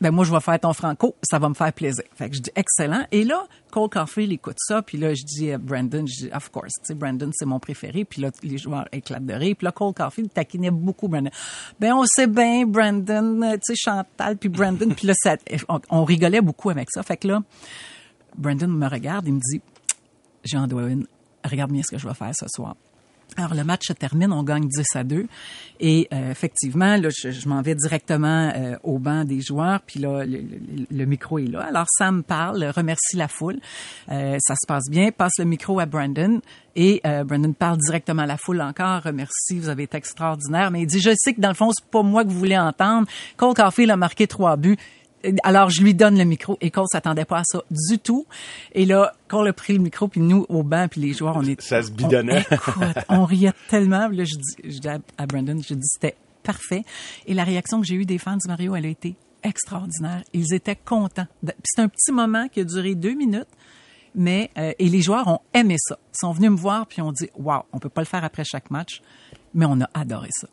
[0.01, 2.03] ben moi je vais faire ton franco, ça va me faire plaisir.
[2.15, 3.05] Fait que je dis excellent.
[3.11, 6.49] Et là, Cole Caulfield écoute ça, puis là je dis à Brandon, je dis of
[6.51, 9.55] course, tu sais Brandon c'est mon préféré, puis là les joueurs éclatent de rire.
[9.57, 11.31] Puis là Cole Caulfield taquinait beaucoup Brandon.
[11.79, 15.37] Ben on sait bien Brandon, tu sais Chantal puis Brandon, puis là ça,
[15.69, 17.01] on, on, rigolait beaucoup avec ça.
[17.03, 17.41] Fait que là
[18.37, 19.61] Brandon me regarde, il me dit
[20.45, 21.05] Jean Dwayne,
[21.43, 22.75] regarde bien ce que je vais faire ce soir.
[23.37, 25.25] Alors le match se termine, on gagne 10 à 2
[25.81, 29.99] et euh, effectivement là je, je m'en vais directement euh, au banc des joueurs puis
[29.99, 31.61] là le, le, le, micro est là.
[31.61, 33.59] Alors Sam parle, remercie la foule,
[34.09, 36.39] euh, ça se passe bien, passe le micro à Brandon.
[36.77, 40.87] Et Brandon parle directement à la foule encore, remercie, vous avez été extraordinaire, mais il
[40.87, 43.07] dit je sais que dans le fond c'est pas moi que vous voulez entendre.
[43.37, 44.77] Cole Caulfield a marqué trois buts
[45.43, 48.25] alors je lui donne le micro et Cole s'attendait pas à ça du tout.
[48.73, 51.43] Et là, Cole a pris le micro puis nous au banc puis les joueurs on
[51.43, 52.45] est ça se bidonnait.
[52.51, 54.07] On, écoute, on riait tellement.
[54.07, 56.83] Là, je dis, je dis à Brandon, je dis c'était parfait.
[57.25, 60.23] Et la réaction que j'ai eue des fans du Mario, elle a été extraordinaire.
[60.33, 61.27] Ils étaient contents.
[61.63, 63.49] C'est un petit moment qui a duré deux minutes.
[64.17, 65.99] Mais euh, et les joueurs ont aimé ça.
[66.13, 68.45] Ils sont venus me voir puis ont dit waouh, on peut pas le faire après
[68.45, 69.01] chaque match,
[69.53, 70.47] mais on a adoré ça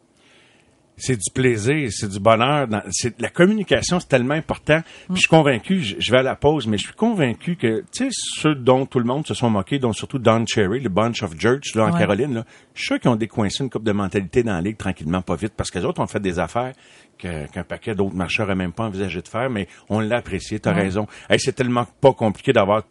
[1.02, 2.68] c'est du plaisir, c'est du bonheur.
[2.90, 4.80] C'est, la communication, c'est tellement important.
[5.06, 7.82] Puis je suis convaincu, je, je, vais à la pause, mais je suis convaincu que,
[7.92, 10.88] tu sais, ceux dont tout le monde se sont moqués, dont surtout Don Cherry, le
[10.88, 11.98] Bunch of Church, là, en ouais.
[11.98, 12.44] Caroline, là,
[12.74, 15.34] je suis sûr qu'ils ont décoincé une coupe de mentalité dans la ligue tranquillement, pas
[15.34, 16.72] vite, parce que les autres ont fait des affaires
[17.18, 20.72] qu'un paquet d'autres marcheurs n'avaient même pas envisagé de faire, mais on l'a apprécié, t'as
[20.72, 20.82] ouais.
[20.82, 21.08] raison.
[21.28, 22.84] Hey, c'est tellement pas compliqué d'avoir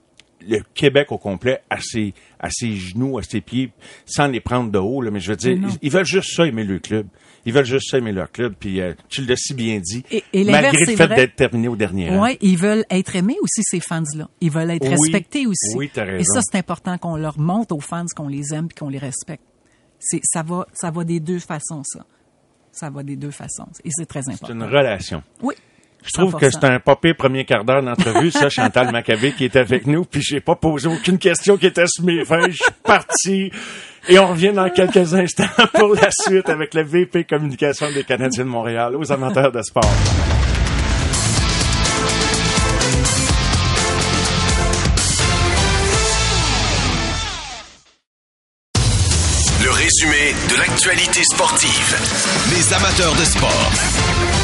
[0.45, 3.71] le Québec au complet à ses, à ses genoux, à ses pieds,
[4.05, 5.01] sans les prendre de haut.
[5.01, 7.07] Là, mais je veux dire, ils, ils, veulent juste ça, aimer le club.
[7.45, 8.53] Ils veulent juste aimer leur club.
[8.59, 11.75] Puis euh, tu l'as si bien dit, et, et malgré le fait d'être terminé au
[11.75, 12.23] dernier rang.
[12.23, 14.29] Oui, ils veulent être aimés aussi, ces fans-là.
[14.41, 15.75] Ils veulent être oui, respectés aussi.
[15.75, 16.19] Oui, t'as raison.
[16.19, 18.99] Et ça, c'est important qu'on leur montre aux fans qu'on les aime et qu'on les
[18.99, 19.43] respecte.
[19.99, 22.05] C'est, ça, va, ça va des deux façons, ça.
[22.71, 23.67] Ça va des deux façons.
[23.83, 24.47] Et c'est très important.
[24.47, 25.23] C'est une relation.
[25.41, 25.55] Oui.
[26.03, 26.39] Je trouve 100%.
[26.39, 29.85] que c'est un pas pire premier quart d'heure d'entrevue, ça, Chantal Maccabé qui est avec
[29.85, 32.51] nous, puis j'ai pas posé aucune question qui était sur mes feuilles.
[32.51, 33.51] Je suis parti.
[34.09, 35.43] Et on revient dans quelques instants
[35.73, 39.83] pour la suite avec le VP Communication des Canadiens de Montréal aux amateurs de sport.
[49.63, 51.95] Le résumé de l'actualité sportive.
[52.55, 54.40] Les amateurs de sport.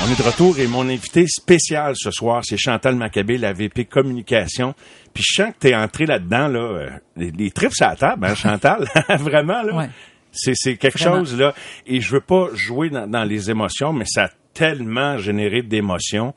[0.00, 3.86] On est de retour et mon invité spécial ce soir, c'est Chantal Maccabé, la VP
[3.86, 4.74] Communication.
[5.12, 8.26] Puis je sens que t'es entré là-dedans, là, euh, les, les trips à la table,
[8.26, 8.88] hein, Chantal?
[9.18, 9.74] Vraiment, là?
[9.74, 9.90] Ouais.
[10.30, 11.18] C'est, c'est quelque Vraiment.
[11.18, 11.52] chose, là.
[11.86, 16.32] Et je veux pas jouer dans, dans, les émotions, mais ça a tellement généré d'émotions.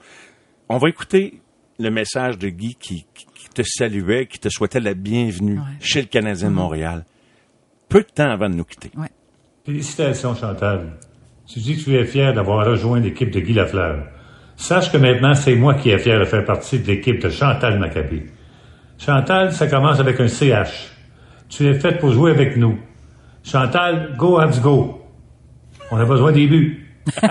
[0.68, 1.40] On va écouter
[1.78, 5.66] le message de Guy qui, qui, te saluait, qui te souhaitait la bienvenue ouais.
[5.80, 7.06] chez le Canadien de Montréal.
[7.90, 8.92] Peu de temps avant de nous quitter.
[8.98, 9.10] Ouais.
[9.66, 10.94] Félicitations, Chantal.
[11.52, 14.06] Tu dis que tu es fier d'avoir rejoint l'équipe de Guy Lafleur.
[14.56, 17.78] Sache que maintenant, c'est moi qui est fier de faire partie de l'équipe de Chantal
[17.78, 18.28] Maccabé.
[18.98, 20.92] Chantal, ça commence avec un CH.
[21.50, 22.80] Tu es faite pour jouer avec nous.
[23.44, 25.02] Chantal, go Habs go.
[25.90, 26.88] On a besoin des buts.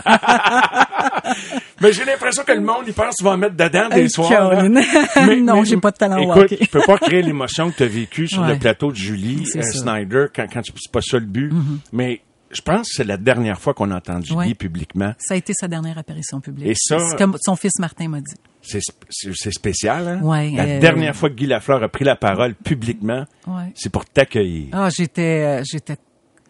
[1.80, 4.62] Mais j'ai l'impression que le monde, il pense qu'il va en mettre dedans des soirs.
[5.26, 7.86] mais, non, j'ai pas de talent écoute, je peux pas créer l'émotion que tu as
[7.86, 8.52] vécue sur Ouais.
[8.52, 11.50] le plateau de Julie euh, Snyder quand, quand c'est pas ça le but.
[11.52, 11.78] Mm-hmm.
[11.92, 14.46] Mais je pense que c'est la dernière fois qu'on a entendu Ouais.
[14.48, 15.14] Guy publiquement.
[15.18, 16.66] Ça a été sa dernière apparition publique.
[16.66, 18.34] Et ça- C'est comme son fils Martin m'a dit.
[18.62, 20.20] C'est sp- c'est c'est spécial, hein?
[20.22, 23.72] Ouais, la euh, dernière fois que Guy Lafleur a pris la parole publiquement, Ouais.
[23.74, 24.68] c'est pour t'accueillir.
[24.72, 25.96] Ah, j'étais, euh, j'étais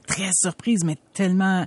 [0.06, 1.66] très surprise, mais tellement,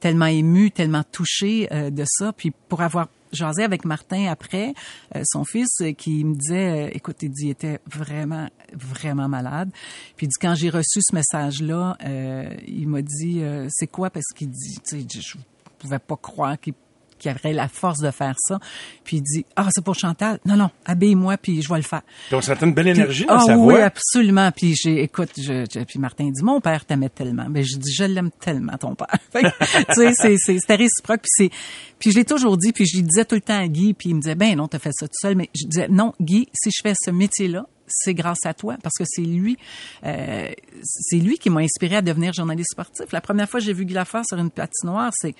[0.00, 2.32] tellement émue, tellement touchée euh, de ça.
[2.36, 4.74] Puis pour avoir jasé avec Martin après,
[5.14, 9.28] euh, son fils, euh, qui me disait, euh, écoute, il dit, il était vraiment, vraiment
[9.28, 9.70] malade.
[10.16, 14.10] Puis il dit, quand j'ai reçu ce message-là, euh, il m'a dit, euh, c'est quoi?
[14.10, 15.36] Parce qu'il dit, tu sais, je
[15.78, 16.74] pouvais pas croire qu'il
[17.18, 18.58] qui aurait la force de faire ça.
[19.04, 20.38] Puis il dit, ah, c'est pour Chantal.
[20.44, 22.02] Non, non, habille-moi, puis je vais le faire.
[22.30, 23.82] Donc, ça a une belle énergie Puis- dans ah, sa oui, voix.
[23.84, 24.50] absolument.
[24.52, 27.46] Puis j'ai, écoute, je, je- puis Martin dit, mon père t'aimait tellement.
[27.50, 29.08] Ben je dis, je l'aime tellement, ton père.
[29.34, 31.20] Tu sais, c'est, c'est, c'était réciproque.
[31.22, 31.50] Puis c'est,
[31.98, 32.72] puis je l'ai toujours dit.
[32.72, 33.94] Puis je lui disais tout le temps à Guy.
[33.94, 35.34] Puis il me disait, ben non, t'as fait ça tout seul.
[35.36, 38.94] Mais je disais, non, Guy, si je fais ce métier-là, c'est grâce à toi parce
[38.98, 39.56] que c'est lui,
[40.04, 40.50] euh,
[40.82, 43.10] c'est lui qui m'a inspiré à devenir journaliste sportif.
[43.12, 45.38] La première fois que j'ai vu Guy Lafleur sur une patinoire, c'est tu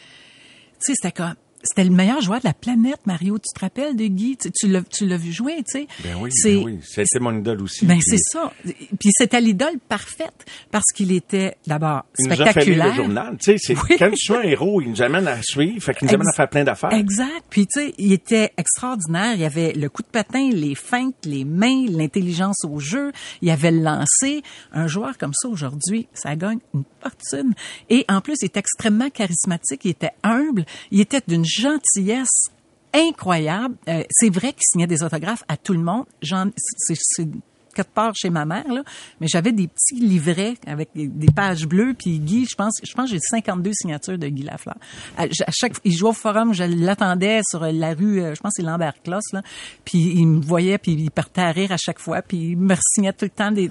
[0.81, 3.38] sais, c'était comme, c'était le meilleur joueur de la planète, Mario.
[3.38, 4.37] Tu te rappelles de Guy?
[4.37, 5.87] Tu, tu l'as, tu l'as vu jouer, tu sais.
[6.05, 6.79] Ben oui, C'est- ben oui.
[6.83, 7.85] C'était mon idole aussi.
[7.85, 8.53] Ben, Puis c'est ça.
[8.64, 12.88] Puis c'était l'idole parfaite parce qu'il était d'abord Il nous a spectaculaire.
[12.88, 13.37] le journal.
[13.42, 13.97] Tu sais, c'est, Oui.
[13.99, 16.35] quand tu es un héros, il nous amène à suivre, fait qu'il nous amène Ex-
[16.35, 16.92] à faire plein d'affaires.
[16.92, 17.44] Exact.
[17.51, 19.35] Puis tu sais, il était extraordinaire.
[19.35, 23.12] Il y avait le coup de patin, les feintes, les mains, l'intelligence au jeu.
[23.42, 24.42] Il y avait le lancer.
[24.73, 27.55] Un joueur comme ça aujourd'hui, ça gagne une fortune.
[27.90, 29.85] Et en plus, il était extrêmement charismatique.
[29.85, 30.64] Il était humble.
[30.90, 32.51] Il était d'une gentillesse
[32.93, 33.77] incroyable.
[33.89, 36.05] Euh, c'est vrai qu'il signait des autographes à tout le monde.
[36.23, 37.29] C'est,
[37.75, 38.83] quelque part chez ma mère là,
[39.21, 43.09] mais j'avais des petits livrets avec des, pages bleues puis Guy, je pense je pense
[43.09, 44.75] j'ai 52 signatures de Guy Lafleur.
[45.17, 48.63] À, chaque il jouait au forum, je l'attendais sur la rue euh, je pense c'est
[48.63, 49.43] Lambert Closse là,
[49.85, 52.75] puis il me voyait puis il partait à rire à chaque fois puis il me
[52.95, 53.71] signait tout le temps des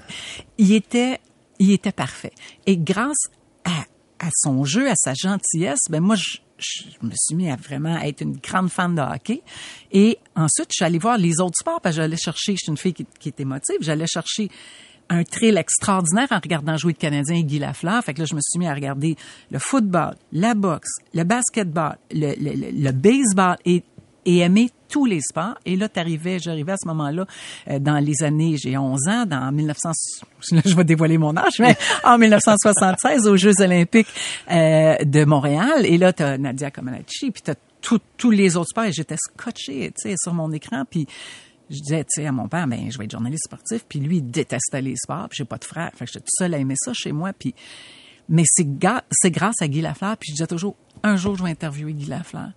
[0.56, 1.20] il était
[1.58, 2.32] il était parfait.
[2.66, 3.28] Et grâce
[3.64, 3.72] à,
[4.24, 7.98] à son jeu, à sa gentillesse, ben moi je je me suis mis à vraiment
[7.98, 9.42] être une grande fan de hockey.
[9.92, 12.70] Et ensuite, je suis allée voir les autres sports parce que j'allais chercher, je suis
[12.70, 14.50] une fille qui, est émotive, j'allais chercher
[15.10, 18.02] un thrill extraordinaire en regardant jouer le Canadien et Guy Lafleur.
[18.04, 19.16] Fait que là, je me suis mis à regarder
[19.50, 23.82] le football, la boxe, le basketball, le, le baseball et,
[24.28, 25.56] et aimer tous les sports.
[25.64, 27.26] Et là, t'arrivais, j'arrivais à ce moment-là,
[27.68, 29.90] euh, dans les années, j'ai 11 ans, dans 1900,
[30.52, 34.08] là, je vais dévoiler mon âge, mais en 1976, aux Jeux olympiques
[34.50, 35.86] euh, de Montréal.
[35.86, 38.84] Et là, t'as Nadia Comaneci, puis t'as tous les autres sports.
[38.84, 41.06] Et j'étais scotché, tu sais, sur mon écran, puis
[41.70, 44.18] je disais, tu sais, à mon père, ben, je vais être journaliste sportif, puis lui,
[44.18, 45.90] il détestait les sports, puis j'ai pas de frère.
[45.94, 47.54] Fait que j'étais tout seul à aimer ça chez moi, puis
[48.28, 51.92] mais c'est grâce à Guy Lafleur, puis je disais toujours, un jour, je vais interviewer
[51.92, 52.50] Guy Lafleur.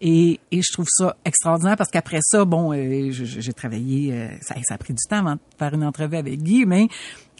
[0.00, 4.56] Et, et je trouve ça extraordinaire parce qu'après ça, bon, euh, j'ai travaillé, euh, ça,
[4.64, 6.88] ça a pris du temps avant de faire une entrevue avec Guy, mais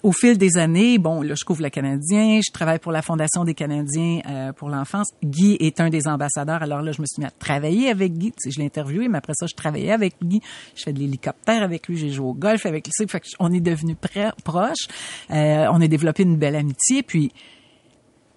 [0.03, 3.45] au fil des années, bon, là, je couvre le Canadien, je travaille pour la Fondation
[3.45, 5.09] des Canadiens euh, pour l'enfance.
[5.23, 8.33] Guy est un des ambassadeurs, alors là, je me suis mis à travailler avec Guy.
[8.33, 10.41] Tu sais, je l'ai interviewé, mais après ça, je travaillais avec Guy.
[10.75, 13.09] Je fais de l'hélicoptère avec lui, j'ai joué au golf avec lui.
[13.09, 13.97] Fait on est devenus
[14.45, 14.89] proches.
[15.31, 17.33] Euh, on a développé une belle amitié, puis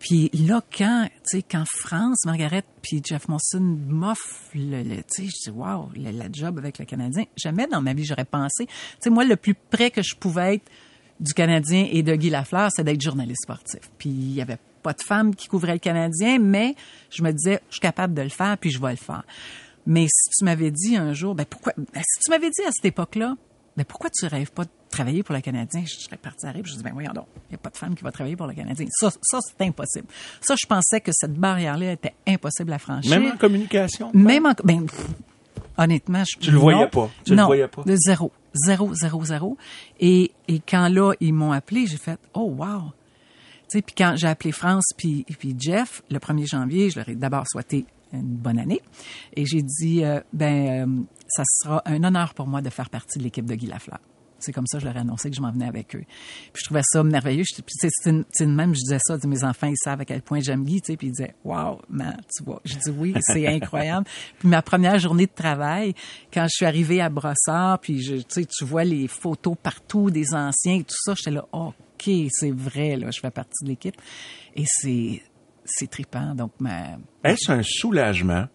[0.08, 5.04] puis là, quand, tu sais, quand France, Margaret puis Jeff Monson m'offrent le, le- tu
[5.08, 8.24] sais, je dis, wow, le- la job avec le Canadien, jamais dans ma vie j'aurais
[8.26, 8.68] pensé.
[8.68, 10.70] Tu sais, moi, le plus près que je pouvais être
[11.20, 13.80] du Canadien et de Guy Lafleur, c'est d'être journaliste sportif.
[13.98, 16.76] Puis il y avait pas de femme qui couvrait le Canadien, mais
[17.10, 19.24] je me disais, je suis capable de le faire, puis je vais le faire.
[19.88, 22.72] Mais si tu m'avais dit un jour, ben pourquoi, ben, si tu m'avais dit à
[22.72, 23.36] cette époque-là,
[23.78, 25.84] ben pourquoi tu rêves pas de travailler pour le Canadien?
[25.86, 27.78] Je serais partie à rire, je dis, ben voyons donc, il n'y a pas de
[27.78, 28.86] femme qui va travailler pour le Canadien.
[28.90, 30.08] Ça, ça c'est impossible.
[30.42, 33.20] Ça, je pensais que cette barrière-là était impossible à franchir.
[33.20, 34.12] Même en communication.
[34.14, 35.08] Même en, ben, pff,
[35.78, 36.90] honnêtement, je, Tu le voyais non.
[36.90, 37.10] pas.
[37.26, 37.84] Tu le non, voyais pas.
[37.84, 39.58] de zéro, zéro, zéro, zéro.
[40.00, 42.82] Et, et quand là, ils m'ont appelé, j'ai fait, oh wow.
[43.68, 47.10] Tu sais, puis quand j'ai appelé France puis, puis Jeff, le 1er janvier, je leur
[47.10, 48.82] ai d'abord souhaité une bonne année.
[49.36, 51.04] Et j'ai dit, euh, ben, euh,
[51.36, 54.00] ça sera un honneur pour moi de faire partie de l'équipe de Guy Lafleur.
[54.40, 56.04] C'est comme ça que je leur ai annoncé que je m'en venais avec eux.
[56.54, 57.44] Puis je trouvais ça merveilleux.
[57.44, 60.40] Puis c'est une, une même, je disais ça, mes enfants, ils savent à quel point
[60.40, 62.62] j'aime Guy, puis ils disaient, wow, man, tu vois.
[62.64, 64.06] Je dis oui, c'est incroyable.
[64.40, 65.94] Puis ma première journée de travail,
[66.34, 70.84] quand je suis arrivée à Brossard, puis tu vois les photos partout des anciens et
[70.84, 73.96] tout ça, j'étais là, OK, c'est vrai, je fais partie de l'équipe.
[74.56, 75.22] Et c'est,
[75.66, 76.36] c'est trippant.
[76.36, 78.48] Donc, ma, Est-ce un soulagement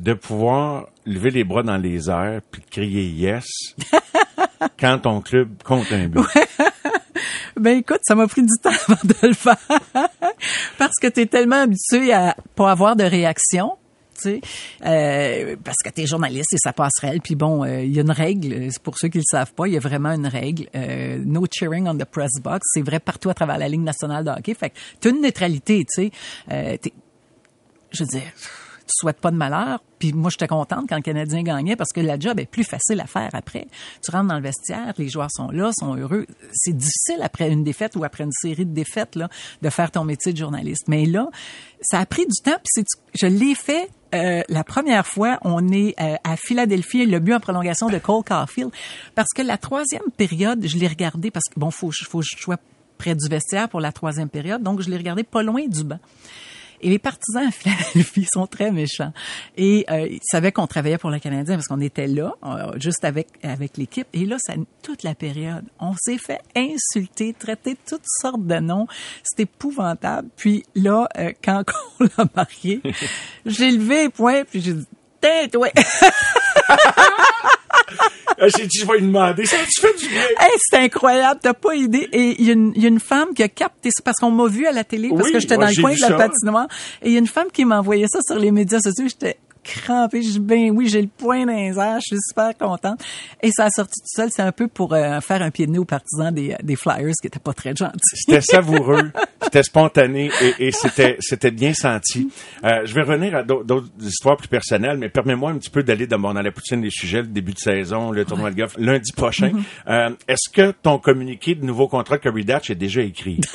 [0.00, 3.46] de pouvoir lever les bras dans les airs puis crier yes
[4.80, 6.20] quand ton club compte un but?
[7.56, 9.56] Ben écoute, ça m'a pris du temps avant de le faire
[10.78, 13.72] parce que tu es tellement habitué à pas avoir de réaction.
[14.14, 14.40] tu sais,
[14.86, 17.20] euh, parce que tu es journaliste et ça passerelle.
[17.20, 19.74] Puis bon, euh, il y a une règle, pour ceux qui le savent pas, il
[19.74, 20.68] y a vraiment une règle.
[20.74, 22.60] Euh, no cheering on the press box.
[22.72, 24.54] C'est vrai partout à travers la Ligue nationale de hockey.
[24.54, 26.10] Fait que tu as une neutralité, tu sais.
[26.50, 26.94] Euh, t'es-
[27.90, 28.22] je veux dire,
[28.90, 29.80] tu souhaites pas de malheur.
[29.98, 33.00] Puis moi, j'étais contente quand le Canadien gagnait parce que la job est plus facile
[33.00, 33.66] à faire après.
[34.02, 36.26] Tu rentres dans le vestiaire, les joueurs sont là, sont heureux.
[36.52, 39.28] C'est difficile après une défaite ou après une série de défaites là,
[39.62, 40.88] de faire ton métier de journaliste.
[40.88, 41.28] Mais là,
[41.80, 42.58] ça a pris du temps.
[42.62, 45.38] Puis je l'ai fait euh, la première fois.
[45.42, 48.70] On est euh, à Philadelphie, le but en prolongation de Cole Caulfield,
[49.14, 52.42] parce que la troisième période, je l'ai regardé parce que bon, faut, faut que je
[52.42, 52.58] sois
[52.98, 55.98] près du vestiaire pour la troisième période, donc je l'ai regardé pas loin du banc.
[56.82, 59.12] Et les partisans à Philadelphie sont très méchants.
[59.56, 63.04] Et euh, ils savaient qu'on travaillait pour le Canadien parce qu'on était là, euh, juste
[63.04, 64.06] avec avec l'équipe.
[64.12, 68.86] Et là, ça, toute la période, on s'est fait insulter, traiter toutes sortes de noms.
[69.22, 70.28] C'était épouvantable.
[70.36, 71.64] Puis là, euh, quand
[72.00, 72.80] on l'a marqué,
[73.46, 74.86] j'ai levé les poings puis j'ai dit
[75.20, 75.68] «Tais-toi!»
[76.68, 76.76] Ah,
[78.38, 80.22] J'ai dit, je vais lui demander, ça tu fais du bien?
[80.38, 82.08] Hey, c'est incroyable, t'as pas idée.
[82.12, 84.30] Et il y, a une- y a une femme qui a capté ça parce qu'on
[84.30, 86.08] m'a vu à la télé parce Oui, que j'étais dans le j'ai coin de la
[86.08, 86.14] ça.
[86.14, 86.68] patinoire.
[87.02, 89.04] Et il y a une femme qui m'a envoyé ça sur les médias sociaux.
[89.08, 90.22] J'étais crampée.
[90.22, 92.00] Je dis, ben oui, j'ai le point dans les airs.
[92.00, 93.00] Je suis super contente.
[93.42, 94.28] Et ça a sorti tout seul.
[94.32, 97.14] C'est un peu pour euh, faire un pied de nez aux partisans des, des Flyers
[97.20, 97.98] qui étaient pas très gentils.
[98.14, 99.10] C'était savoureux,
[99.42, 102.30] c'était spontané et, et c'était c'était bien senti.
[102.64, 106.06] Euh, je vais revenir à d'autres histoires plus personnelles, mais permets-moi un petit peu d'aller
[106.06, 109.12] dans, dans la poutine des sujets, le début de saison, le tournoi de golf, lundi
[109.12, 109.52] prochain.
[109.88, 113.40] Euh, Est-ce que ton communiqué de nouveau contrat de Curry Datch est déjà écrit?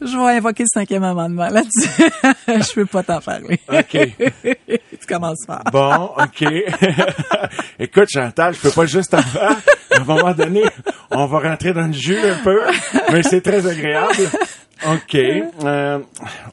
[0.00, 1.88] Je vais invoquer le cinquième amendement là-dessus.
[2.48, 3.60] je peux pas t'en parler.
[3.68, 3.88] OK.
[4.68, 5.64] tu commences fort.
[5.72, 6.44] Bon, OK.
[7.78, 9.56] Écoute, Chantal, je peux pas juste en faire.
[9.90, 10.62] À un moment donné,
[11.10, 12.60] on va rentrer dans le jus un peu,
[13.12, 14.30] mais c'est très agréable.
[14.86, 15.14] OK.
[15.14, 15.98] Euh,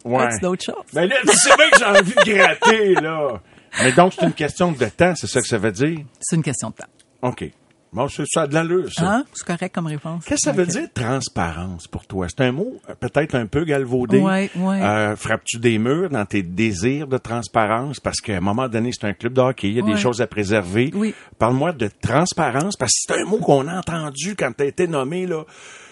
[0.06, 0.28] ouais.
[0.32, 0.86] C'est d'autres choses?
[0.94, 3.42] Ben là, tu sais bien que j'ai envie de gratter, là.
[3.82, 6.00] Mais donc, c'est une question de temps, c'est ça que ça veut dire?
[6.22, 6.88] C'est une question de temps.
[7.22, 7.52] OK.
[7.94, 9.18] Bon, c'est ça de l'allure, ça.
[9.18, 9.26] Hein?
[9.34, 10.26] C'est correct comme réponse.
[10.26, 12.28] Qu'est-ce que ça veut dire transparence pour toi?
[12.28, 14.18] C'est un mot euh, peut-être un peu galvaudé.
[14.20, 14.82] Ouais, ouais.
[14.82, 18.00] Euh, Frappes-tu des murs dans tes désirs de transparence?
[18.00, 20.22] Parce qu'à un moment donné, c'est un club de hockey, il y a des choses
[20.22, 20.92] à préserver.
[20.96, 21.14] Oui.
[21.38, 24.88] Parle-moi de transparence, parce que c'est un mot qu'on a entendu quand tu as été
[24.88, 25.28] nommé.
[25.28, 25.44] là.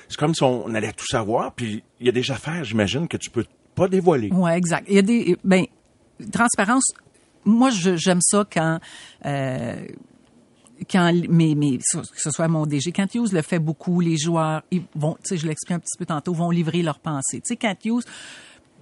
[0.10, 3.18] C'est comme si on allait tout savoir, puis il y a des affaires, j'imagine, que
[3.18, 4.30] tu peux pas dévoiler.
[4.32, 4.86] Ouais, exact.
[4.90, 5.66] Il y a des ben
[6.32, 6.84] transparence.
[7.46, 8.80] Moi, j'aime ça quand
[9.26, 9.76] euh,
[10.90, 14.64] quand mais mais que ce soit mon DG, quand Hughes le fait beaucoup, les joueurs
[14.72, 17.42] ils vont, tu sais, je l'explique un petit peu tantôt, vont livrer leurs pensées.
[17.42, 18.04] Tu sais, quand Hughes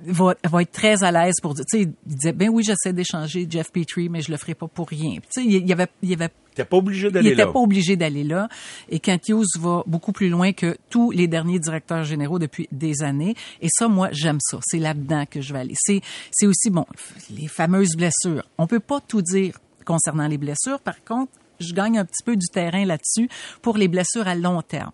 [0.06, 2.94] va, va être très à l'aise pour dire, tu sais, il disait, ben oui, j'essaie
[2.94, 5.20] d'échanger Jeff Petrie, mais je le ferai pas pour rien.
[5.20, 6.30] Puis, Tu sais, il y avait, il y avait
[6.70, 7.52] pas obligé il d'aller n'était là.
[7.52, 8.50] pas obligé d'aller là.
[8.90, 13.02] Et Kent Hughes va beaucoup plus loin que tous les derniers directeurs généraux depuis des
[13.04, 13.36] années.
[13.62, 14.60] Et ça, moi, j'aime ça.
[14.64, 15.76] C'est là-dedans que je vais aller.
[15.78, 16.86] C'est, c'est aussi, bon,
[17.30, 18.44] les fameuses blessures.
[18.58, 20.80] On peut pas tout dire concernant les blessures.
[20.80, 23.30] Par contre, je gagne un petit peu du terrain là-dessus
[23.62, 24.92] pour les blessures à long terme.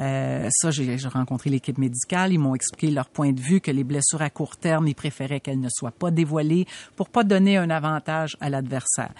[0.00, 2.32] Euh, ça, j'ai rencontré l'équipe médicale.
[2.32, 5.40] Ils m'ont expliqué leur point de vue que les blessures à court terme, ils préféraient
[5.40, 9.12] qu'elles ne soient pas dévoilées pour pas donner un avantage à l'adversaire.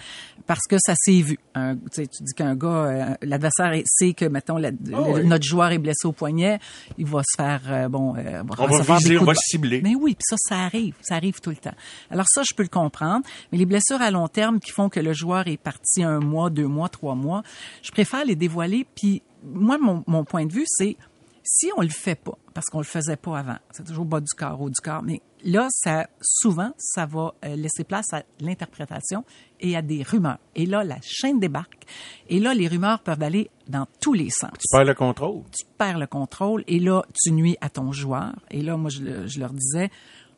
[0.47, 1.37] Parce que ça s'est vu.
[1.55, 5.25] Un- tu dis qu'un gars, euh, l'adversaire sait que, mettons, la- Oh oui.
[5.25, 6.59] notre joueur est blessé au poignet,
[6.97, 9.81] il va se faire, euh, bon, euh, On va viser, on va cibler.
[9.83, 11.75] Mais oui, puis ça, ça arrive, ça arrive tout le temps.
[12.09, 13.23] Alors ça, je peux le comprendre.
[13.51, 16.49] Mais les blessures à long terme qui font que le joueur est parti un mois,
[16.49, 17.43] deux mois, trois mois,
[17.83, 18.85] je préfère les dévoiler.
[18.95, 20.97] Puis moi, mon, mon point de vue, c'est
[21.43, 24.31] si on le fait pas, parce qu'on le faisait pas avant, c'est toujours bas du
[24.35, 29.25] corps, haut du corps, mais là, ça, souvent, ça va euh, laisser place à l'interprétation
[29.59, 30.39] et à des rumeurs.
[30.55, 31.85] Et là, la chaîne débarque.
[32.29, 35.43] Et là, les rumeurs peuvent aller dans tous les sens Tu perds le contrôle.
[35.51, 38.33] tu perds le contrôle et là, tu nuis à ton joueur.
[38.49, 39.89] Et là, moi, je, je leur disais,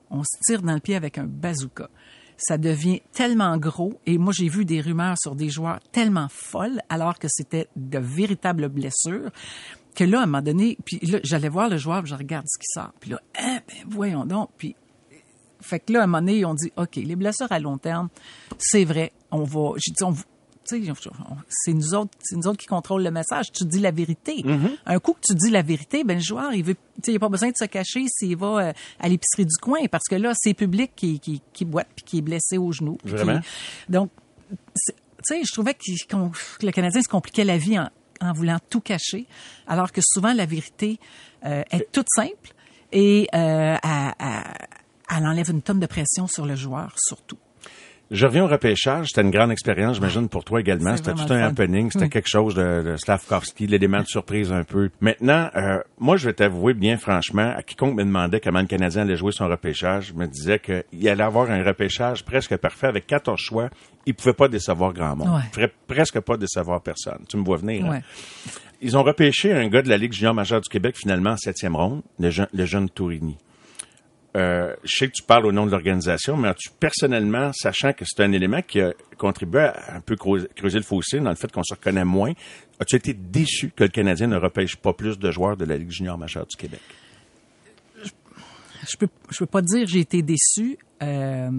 [0.10, 1.90] on se tire dans le pied avec un bazooka.
[2.38, 6.82] Ça devient tellement gros et moi, j'ai vu des rumeurs sur des joueurs tellement folles
[6.90, 9.32] alors que c'était de véritables blessures
[9.96, 12.58] que là, à un moment donné, puis là, j'allais voir le joueur, je regarde ce
[12.60, 12.92] qui sort.
[13.00, 14.50] Puis là, hein, ben voyons donc.
[14.58, 14.76] Puis
[15.62, 18.10] fait que là, à un moment donné, on dit, OK, les blessures à long terme,
[18.58, 20.14] c'est vrai, on va, j'ai dit, on-
[20.68, 23.52] c'est nous autres, c'est nous autres qui contrôlent le message.
[23.52, 24.44] Tu dis la vérité.
[24.86, 27.16] Un coup que tu dis la vérité, ben le joueur, il veut, tu sais, il
[27.16, 30.16] a pas besoin de se cacher s'il va euh, à l'épicerie du coin, parce que
[30.16, 32.98] là, c'est public qui, qui, qui boite puis qui est blessé au genou.
[33.04, 33.40] qui- Vraiment?
[33.90, 34.10] donc,
[34.50, 35.82] tu sais, je trouvais que
[36.66, 37.90] le Canadien se compliquait la vie en,
[38.22, 39.26] en voulant tout cacher,
[39.68, 41.00] alors que souvent la vérité
[41.46, 42.54] euh, est toute simple
[42.92, 47.38] et euh, elle enlève une tonne de pression sur le joueur, surtout.
[48.12, 49.08] Je reviens au repêchage.
[49.08, 50.96] C'était une grande expérience, j'imagine, pour toi également.
[50.96, 51.90] C'était tout un happening.
[51.92, 52.10] C'était Oui.
[52.12, 54.90] quelque chose de, de Slavkovski, l'élément de surprise un peu.
[55.02, 59.02] Maintenant, euh, moi, je vais t'avouer bien franchement, à quiconque me demandait comment le Canadien
[59.02, 63.08] allait jouer son repêchage, je me disais qu'il allait avoir un repêchage presque parfait avec
[63.08, 63.70] 14 choix.
[64.06, 65.30] Il pouvait pas décevoir grand monde.
[65.30, 65.42] Ouais.
[65.52, 67.26] Il ferait presque pas décevoir personne.
[67.28, 67.86] Tu me vois venir.
[67.88, 68.02] hein?
[68.82, 71.76] Ils ont repêché un gars de la Ligue junior majeure du Québec, finalement, en septième
[71.76, 73.38] ronde, le, jeune- le jeune Tourigny.
[74.36, 78.04] Euh, je sais que tu parles au nom de l'organisation, mais as-tu personnellement, sachant que
[78.06, 81.50] c'est un élément qui a contribué à un peu creuser, le fossé dans le fait
[81.50, 82.34] qu'on se reconnaît moins,
[82.80, 85.92] as-tu été déçu que le Canadien ne repêche pas plus de joueurs de la Ligue
[85.92, 86.82] junior majeure du Québec?
[88.04, 90.78] Je peux, je peux pas dire j'ai été déçu.
[91.02, 91.50] Euh,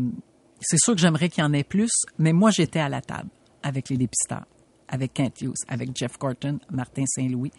[0.61, 3.31] c'est sûr que j'aimerais qu'il y en ait plus, mais moi j'étais à la table
[3.63, 4.47] avec les dépisteurs,
[4.89, 7.51] avec Kent Hughes, avec Jeff Corton, Martin Saint-Louis,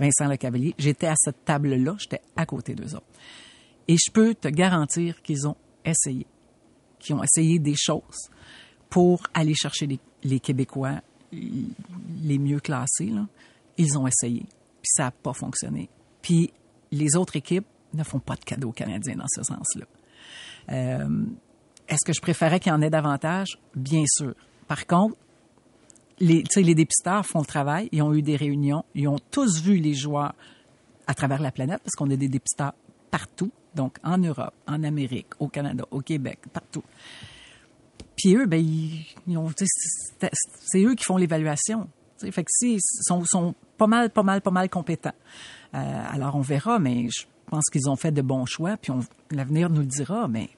[0.00, 0.74] Vincent Lecavalier.
[0.78, 3.06] J'étais à cette table-là, j'étais à côté d'eux autres.
[3.88, 6.26] Et je peux te garantir qu'ils ont essayé,
[6.98, 8.30] qu'ils ont essayé des choses
[8.88, 11.00] pour aller chercher les, Québécois
[11.32, 13.10] les mieux classés.
[13.10, 13.26] Là.
[13.76, 15.88] Ils ont essayé, puis ça n'a pas fonctionné.
[16.22, 16.52] Puis
[16.90, 19.86] les autres équipes ne font pas de cadeaux canadiens dans ce sens-là.
[20.70, 21.26] Euh,
[21.88, 23.58] Est-ce que je préférais qu'il y en ait davantage?
[23.74, 24.34] Bien sûr.
[24.66, 25.16] Par contre,
[26.18, 29.76] les, les dépisteurs font le travail, ils ont eu des réunions, ils ont tous vu
[29.76, 30.34] les joueurs
[31.06, 32.72] à travers la planète, parce qu'on a des dépisteurs
[33.10, 36.84] partout, donc en Europe, en Amérique, au Canada, au Québec, partout.
[38.16, 39.06] Puis eux, ben, ils,
[40.66, 41.88] c'est eux qui font l'évaluation.
[42.18, 45.14] Fait que si, ils sont, sont pas mal, pas mal, pas mal compétents.
[45.74, 48.92] Euh, alors on verra, mais je pense qu'ils ont fait de bons choix, puis
[49.30, 50.48] l'avenir nous le dira, mais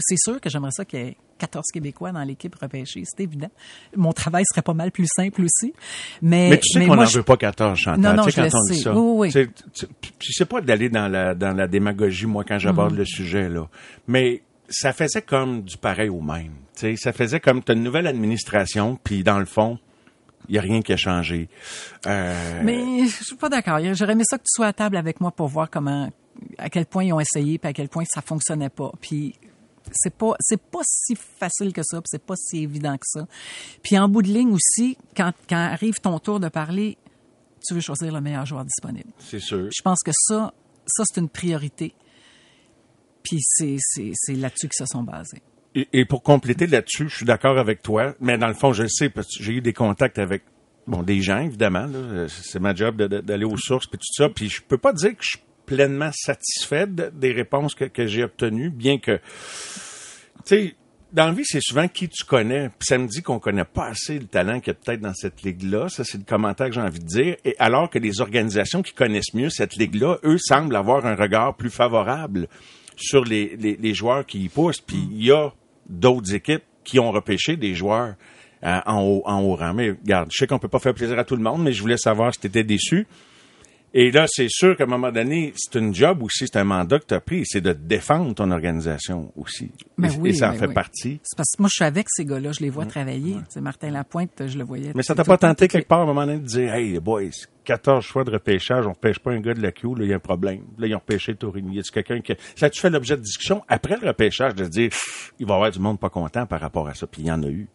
[0.00, 3.50] c'est sûr que j'aimerais ça qu'il y ait 14 Québécois dans l'équipe repêchée, c'est évident.
[3.96, 5.74] Mon travail serait pas mal plus simple aussi.
[6.22, 8.00] Mais, Mais tu sais qu'on n'en je- veut pas 14, Chantal.
[8.00, 8.82] Non, non, tu sais, je quand on dit sais.
[8.84, 8.94] ça.
[8.94, 9.86] Oui, tu-
[10.32, 12.96] c'est pas d'aller dans la, dans la démagogie, moi, quand j'aborde Mm-hmm.
[12.98, 13.68] le sujet, là.
[14.06, 16.52] Mais ça faisait comme du pareil au même.
[16.76, 19.78] Tu sais, ça faisait comme t'as une nouvelle administration, puis dans le fond,
[20.48, 21.48] il y a rien qui a changé.
[22.06, 23.78] Euh, Mais je suis pas d'accord.
[23.94, 26.10] J'aurais aimé ça que tu sois à table avec moi pour voir comment,
[26.58, 28.92] à quel point ils ont essayé, puis à quel point ça fonctionnait pas.
[29.00, 29.34] Puis
[29.92, 33.26] c'est pas, c'est pas si facile que ça, puis c'est pas si évident que ça.
[33.82, 36.96] Puis en bout de ligne aussi, quand, quand arrive ton tour de parler,
[37.66, 39.10] tu veux choisir le meilleur joueur disponible.
[39.18, 39.68] c'est sûr.
[39.70, 40.52] Je pense que ça,
[40.86, 41.94] ça c'est une priorité.
[43.22, 45.42] Puis c'est, c'est, c'est là-dessus qu'ils se sont basés.
[45.74, 48.82] Et, et pour compléter là-dessus, je suis d'accord avec toi, mais dans le fond, je
[48.82, 50.42] le sais parce que j'ai eu des contacts avec
[50.86, 51.86] bon des gens évidemment.
[52.28, 54.28] C'est ma job d'aller aux sources puis tout ça.
[54.28, 55.40] Puis je peux pas dire que je suis
[55.74, 59.20] pleinement satisfait de- des réponses que, j'ai obtenues, bien que tu
[60.44, 60.74] sais.
[61.12, 62.70] Dans la vie, c'est souvent qui tu connais.
[62.70, 65.12] Puis ça me dit qu'on connaît pas assez le talent qu'il y a peut-être dans
[65.12, 65.90] cette ligue-là.
[65.90, 67.36] Ça, c'est le commentaire que j'ai envie de dire.
[67.44, 71.54] Et alors que les organisations qui connaissent mieux cette ligue-là, eux, semblent avoir un regard
[71.54, 72.48] plus favorable
[72.96, 74.80] sur les joueurs qui y poussent.
[74.80, 75.52] Puis il y a
[75.86, 78.14] d'autres équipes qui ont repêché des joueurs
[78.64, 79.74] euh, en, haut, en haut rang.
[79.74, 81.82] Mais regarde, je sais qu'on peut pas faire plaisir à tout le monde, mais je
[81.82, 83.06] voulais savoir si tu étais déçu.
[83.94, 86.98] Et là, c'est sûr qu'à un moment donné, c'est une job aussi, c'est un mandat
[86.98, 89.70] que tu as pris, c'est de défendre ton organisation aussi.
[89.98, 90.74] Mais et, oui, et ça en mais fait oui.
[90.74, 91.20] partie.
[91.22, 93.34] C'est parce que moi, je suis avec ces gars-là, je les vois travailler.
[93.34, 94.92] Tu sais, Martin Lapointe, je le voyais.
[94.94, 97.28] Mais ça t'a pas tenté quelque part à un moment donné de dire Hey boys,
[97.64, 100.12] 14 choix de repêchage, on repêche pas un gars de la Q, là, il y
[100.14, 100.62] a un problème.
[100.78, 101.76] Là, ils ont repêché Tourigny.
[101.76, 102.32] Y a quelqu'un qui.
[102.56, 104.90] Ça tu fait l'objet de discussion après le repêchage de se dire
[105.38, 107.06] il va y avoir du monde pas content par rapport à ça?
[107.06, 107.68] Puis il y en a eu.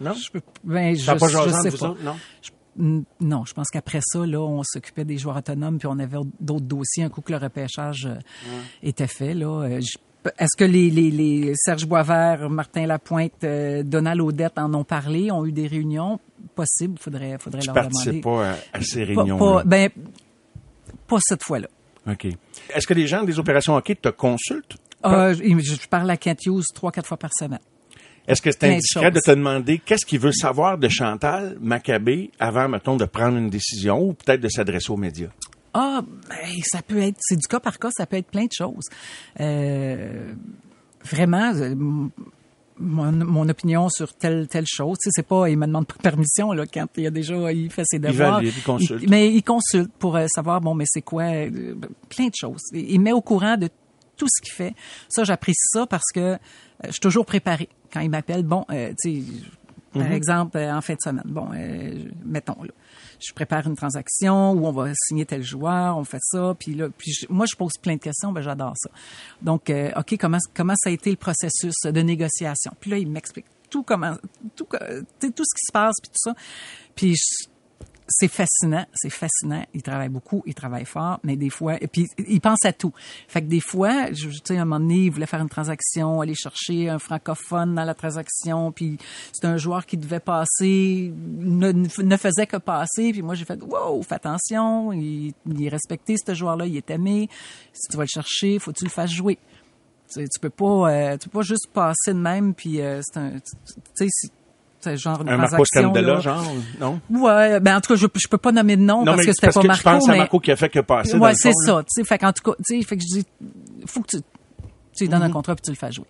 [0.00, 0.12] Non?
[0.12, 1.26] Je peux- ben, je, pas je
[1.70, 1.88] sais pas.
[1.88, 2.16] autres, non?
[2.78, 6.64] Non, je pense qu'après ça, là, on s'occupait des joueurs autonomes, puis on avait d'autres
[6.66, 8.16] dossiers, un coup que le repêchage euh,
[8.82, 9.34] était fait.
[9.34, 9.96] Là, Euh, je-
[10.38, 15.30] Est-ce que les, les, les Serge Boisvert, Martin Lapointe, euh, Donald Audette en ont parlé,
[15.30, 16.18] ont eu des réunions?
[16.56, 18.20] Possible, faudrait, faudrait Tu leur demander.
[18.20, 19.38] pas à, à ces Pas- réunions.
[19.38, 19.88] pas- ben,
[21.06, 21.68] pas cette fois-là.
[22.10, 22.26] OK.
[22.74, 24.76] Est-ce que les gens des opérations hockey te consultent?
[25.04, 27.60] Euh, je, je parle à Kent Hughes trois, quatre fois par semaine.
[28.26, 32.68] Est-ce que c'est indiscret de te demander qu'est-ce qu'il veut savoir de Chantal Maccabé avant,
[32.68, 35.28] mettons, de prendre une décision ou peut-être de s'adresser aux médias?
[35.74, 38.52] Ah, ben, ça peut être, c'est du cas par cas, ça peut être plein de
[38.52, 38.86] choses.
[39.40, 40.32] Euh,
[41.04, 41.74] vraiment, euh,
[42.78, 45.96] mon, mon opinion sur telle telle chose, tu sais, c'est pas, il me demande pas
[45.96, 48.36] de permission là quand il y a déjà, il fait ses devoirs.
[48.36, 49.08] valide, il consulte.
[49.08, 51.74] mais il consulte pour euh, savoir bon, mais c'est quoi, euh,
[52.08, 52.62] plein de choses.
[52.72, 53.68] Il, il met au courant de
[54.16, 54.74] tout ce qu'il fait.
[55.08, 56.36] Ça, j'apprécie ça parce que euh,
[56.84, 57.68] je suis toujours préparée.
[57.96, 59.32] Quand il m'appelle, bon, euh, tu sais,
[59.94, 61.94] par exemple, euh, en fin de semaine, bon, euh,
[62.26, 62.70] mettons, là,
[63.18, 66.88] je prépare une transaction où on va signer tel joueur, on fait ça, puis là,
[66.90, 68.90] puis je- moi, je pose plein de questions, ben j'adore ça.
[69.40, 72.72] Donc, OK, comment, comment ça a été le processus de négociation?
[72.78, 74.16] Puis là, il m'explique tout comment,
[74.54, 74.74] tout, tout
[75.20, 76.34] ce qui se passe, puis tout ça.
[76.94, 77.48] Puis je-
[78.08, 79.64] c'est fascinant, c'est fascinant.
[79.74, 82.92] Il travaille beaucoup, il travaille fort, mais des fois, et puis il pense à tout.
[83.28, 85.48] Fait que des fois, je, tu sais, à un moment donné, il voulait faire une
[85.48, 88.98] transaction, aller chercher un francophone dans la transaction, puis
[89.32, 93.60] c'est un joueur qui devait passer, ne, ne faisait que passer, puis moi j'ai fait,
[93.62, 97.28] wow, fais attention, il, il est respecté ce joueur-là, il est aimé.
[97.72, 99.38] Si tu vas le chercher, faut que tu le fasses jouer.
[100.12, 103.18] Tu, tu peux pas, euh, tu peux pas juste passer de même, puis euh, c'est
[103.18, 104.28] un, tu sais,
[104.86, 105.64] c'est genre Un Marco.
[105.64, 106.20] Scandella, là.
[106.20, 106.44] genre?
[106.80, 107.00] Non?
[107.10, 109.32] Ouais, ben en tout cas, je, je peux pas nommer de nom parce mais que
[109.32, 111.34] c'était pas que Marco, je pense mais à Marco qui a fait que passer ouais,
[111.34, 111.82] c'est ça.
[111.82, 113.26] Tu sais, fait qu'en tout cas, tu sais, fait que je dis,
[113.86, 114.22] faut que tu,
[114.96, 116.06] tu lui donnes un contrat puis tu le fais jouer.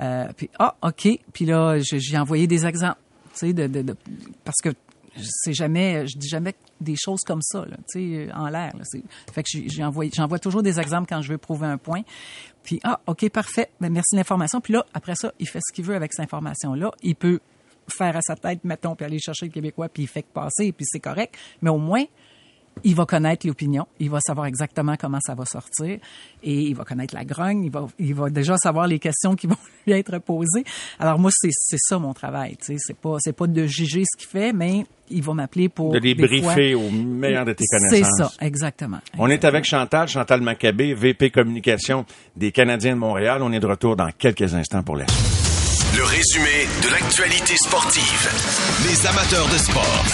[0.00, 1.08] Euh, puis ah, ok.
[1.32, 2.98] Puis là, j'ai envoyé des exemples,
[3.32, 3.96] tu sais, de, de, de-
[4.44, 4.70] parce que
[5.22, 8.72] c'est jamais, je dis jamais des choses comme ça, là, tu sais, en l'air.
[9.32, 12.02] Fait que envoyé, j'envoie toujours des exemples quand je veux prouver un point.
[12.62, 13.70] Puis ah, ok, parfait.
[13.80, 14.60] Ben, merci de l'information.
[14.60, 16.92] Puis là, après ça, il fait ce qu'il veut avec cette information-là.
[17.02, 17.40] Il peut
[17.90, 20.72] faire à sa tête, mettons, puis aller chercher le Québécois, puis il fait que passer,
[20.72, 21.36] puis c'est correct.
[21.62, 22.04] Mais au moins,
[22.84, 25.98] il va connaître l'opinion, il va savoir exactement comment ça va sortir
[26.42, 29.46] et il va connaître la grogne, il va, il va déjà savoir les questions qui
[29.48, 30.64] vont lui être posées.
[30.98, 34.04] Alors moi, c'est, c'est ça mon travail, tu sais, c'est pas, c'est pas de juger
[34.04, 37.52] ce qu'il fait, mais il va m'appeler pour De les briefer fois- au meilleur de
[37.54, 38.34] tes C'est connaissances.
[38.36, 38.98] ça, exactement.
[39.18, 43.42] On est avec Chantal, Chantal Maccabé, VP Communication des Canadiens de Montréal.
[43.42, 45.39] On est de retour dans quelques instants pour la suite.
[45.96, 48.28] Le résumé de l'actualité sportive.
[48.86, 50.04] Les amateurs de sport.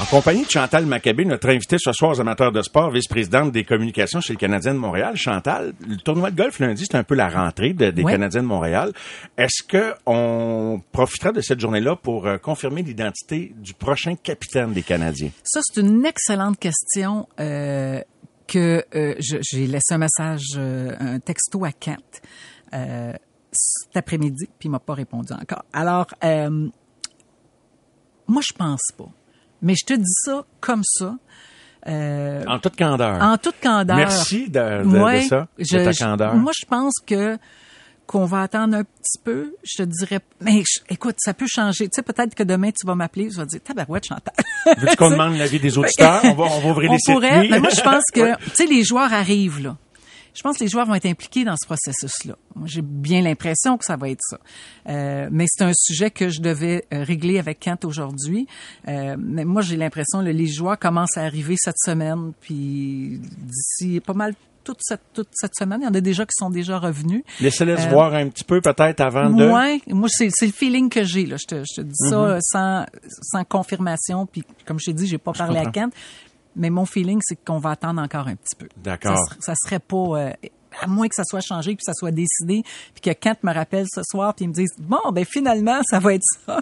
[0.00, 3.64] En compagnie de Chantal Maccabé, notre invitée ce soir aux amateurs de sport, vice-présidente des
[3.64, 5.16] communications chez le Canadien de Montréal.
[5.16, 8.12] Chantal, le tournoi de golf lundi, c'est un peu la rentrée de- des Ouais.
[8.12, 8.92] Canadiens de Montréal.
[9.36, 14.82] Est-ce que on profitera de cette journée-là pour euh, confirmer l'identité du prochain capitaine des
[14.82, 15.30] Canadiens?
[15.44, 18.00] Ça, c'est une excellente question euh,
[18.46, 22.22] que euh, j'ai laissé un message, euh, un texto à Kent
[22.74, 23.12] euh,
[23.52, 25.64] cet après-midi, puis il m'a pas répondu encore.
[25.72, 26.68] Alors, euh,
[28.26, 29.08] moi, je pense pas.
[29.62, 31.16] Mais je te dis ça comme ça.
[31.86, 33.22] Euh, En toute candeur.
[33.22, 33.96] en toute candeur.
[33.96, 36.34] Merci de, de- de Ouais, ça, de je- ta je- candeur.
[36.36, 37.38] moi, je pense que
[38.06, 39.54] qu'on va attendre un petit peu.
[39.62, 41.88] Je te dirais, mais je- écoute, ça peut changer.
[41.88, 44.34] Tu sais, peut-être que demain, tu vas m'appeler, tu vas dire, tabarouette, Chantal.
[44.78, 46.20] Veux-tu qu'on demande l'avis des auditeurs?
[46.24, 48.36] On va, on va ouvrir On les pourrait, mais moi, je pense que, Ouais.
[48.44, 49.76] tu sais, les joueurs arrivent, là.
[50.38, 52.36] Je pense que les joueurs vont être impliqués dans ce processus-là.
[52.64, 54.38] J'ai bien l'impression que ça va être ça.
[54.88, 58.46] Euh, mais c'est un sujet que je devais euh, régler avec Kent aujourd'hui.
[58.86, 63.98] Euh, mais moi, j'ai l'impression que les joueurs commencent à arriver cette semaine, puis d'ici
[64.00, 64.34] pas mal
[64.64, 67.22] toute cette, toute cette semaine, il y en a déjà qui sont déjà revenus.
[67.40, 69.48] Laissez-les se Euh, voir un petit peu peut-être avant de...
[69.50, 71.36] Ouais, moi c'est c'est le feeling que j'ai là.
[71.40, 72.24] Je te, je te dis ça Mhm.
[72.32, 72.84] euh, sans
[73.22, 74.26] sans confirmation.
[74.26, 75.70] Puis comme je t'ai dit, j'ai pas parlé à.
[75.70, 75.94] Kent,
[76.58, 78.68] mais mon feeling c'est qu'on va attendre encore un petit peu.
[78.76, 79.16] D'accord.
[79.30, 80.32] Ça, ça serait pas euh,
[80.82, 82.62] à moins que ça soit changé, que ça soit décidé,
[82.94, 85.98] puis que Kent me rappelle ce soir, puis il me dise bon ben finalement ça
[85.98, 86.60] va être ça.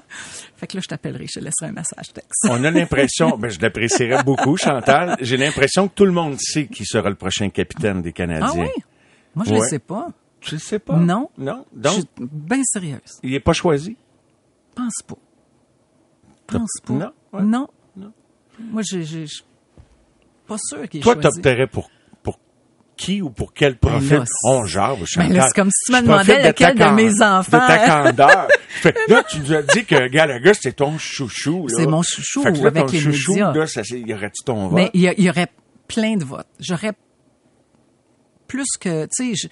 [0.56, 2.46] Fait que là je t'appellerai, je te laisserai un message texte.
[2.48, 5.16] On a l'impression, ben, je l'apprécierais beaucoup, Chantal.
[5.20, 8.48] J'ai l'impression que tout le monde sait qui sera le prochain capitaine des Canadiens.
[8.68, 8.82] Ah oui,
[9.34, 9.58] moi je Ouais.
[9.60, 10.08] le sais pas.
[10.42, 10.96] Je ne sais pas?
[10.96, 11.28] Non.
[11.36, 11.64] Non?
[11.74, 13.18] Je Donc, suis bien sérieuse.
[13.24, 13.96] il n'est pas choisi?
[14.76, 15.16] Pense pas.
[16.46, 16.92] Pense pas.
[16.92, 17.42] Non, ouais.
[17.42, 17.66] Non.
[18.58, 19.42] Moi, je, je, je-
[20.46, 21.28] pas sûr qu'il est Toi, choisi.
[21.42, 21.90] t'opterais pour,
[22.22, 22.38] pour
[22.96, 24.18] qui ou pour quel profil?
[24.18, 24.96] là, On Chantal.
[25.16, 27.58] Ben là, c'est comme si tu me demandais de lequel de mes enfants.
[27.58, 28.48] De ta candeur.
[28.76, 31.66] Je fais, là, tu nous as dit que Gallagher, c'est ton chouchou.
[31.68, 33.52] C'est mon chouchou Fait que là, avec ton les chouchou, médias.
[33.52, 34.74] Là, ça, y aurait-tu ton vote?
[34.74, 35.48] Mais il y, y aurait
[35.88, 36.46] plein de votes.
[36.60, 36.92] J'aurais
[38.46, 39.48] plus que, tu sais,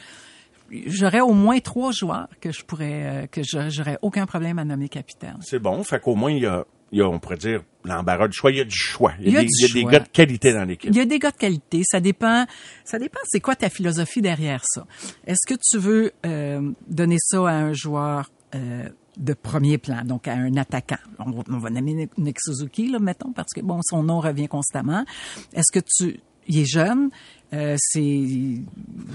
[0.86, 4.88] j'aurais au moins trois joueurs que je pourrais, euh, que j'aurais aucun problème à nommer
[4.88, 5.36] capitaine.
[5.40, 5.82] C'est bon.
[5.84, 8.50] Fait qu'au moins, il y a, il y a, on pourrait dire, l'embarras du choix.
[8.50, 9.12] Il y a du choix.
[9.20, 9.90] Il y a, des, du il y a des choix.
[9.92, 10.90] gars de qualité dans l'équipe.
[10.92, 11.82] Il y a des gars de qualité.
[11.84, 12.46] Ça dépend.
[12.84, 13.18] Ça dépend.
[13.24, 14.86] C'est quoi ta philosophie derrière ça
[15.26, 20.28] Est-ce que tu veux euh, donner ça à un joueur euh, de premier plan, donc
[20.28, 20.98] à un attaquant?
[21.18, 24.48] On va, on va nommer Nick- Suzuki, là, mettons, parce que bon, son nom revient
[24.48, 25.04] constamment.
[25.52, 27.08] Est-ce que tu il est jeune,
[27.54, 28.22] euh, c'est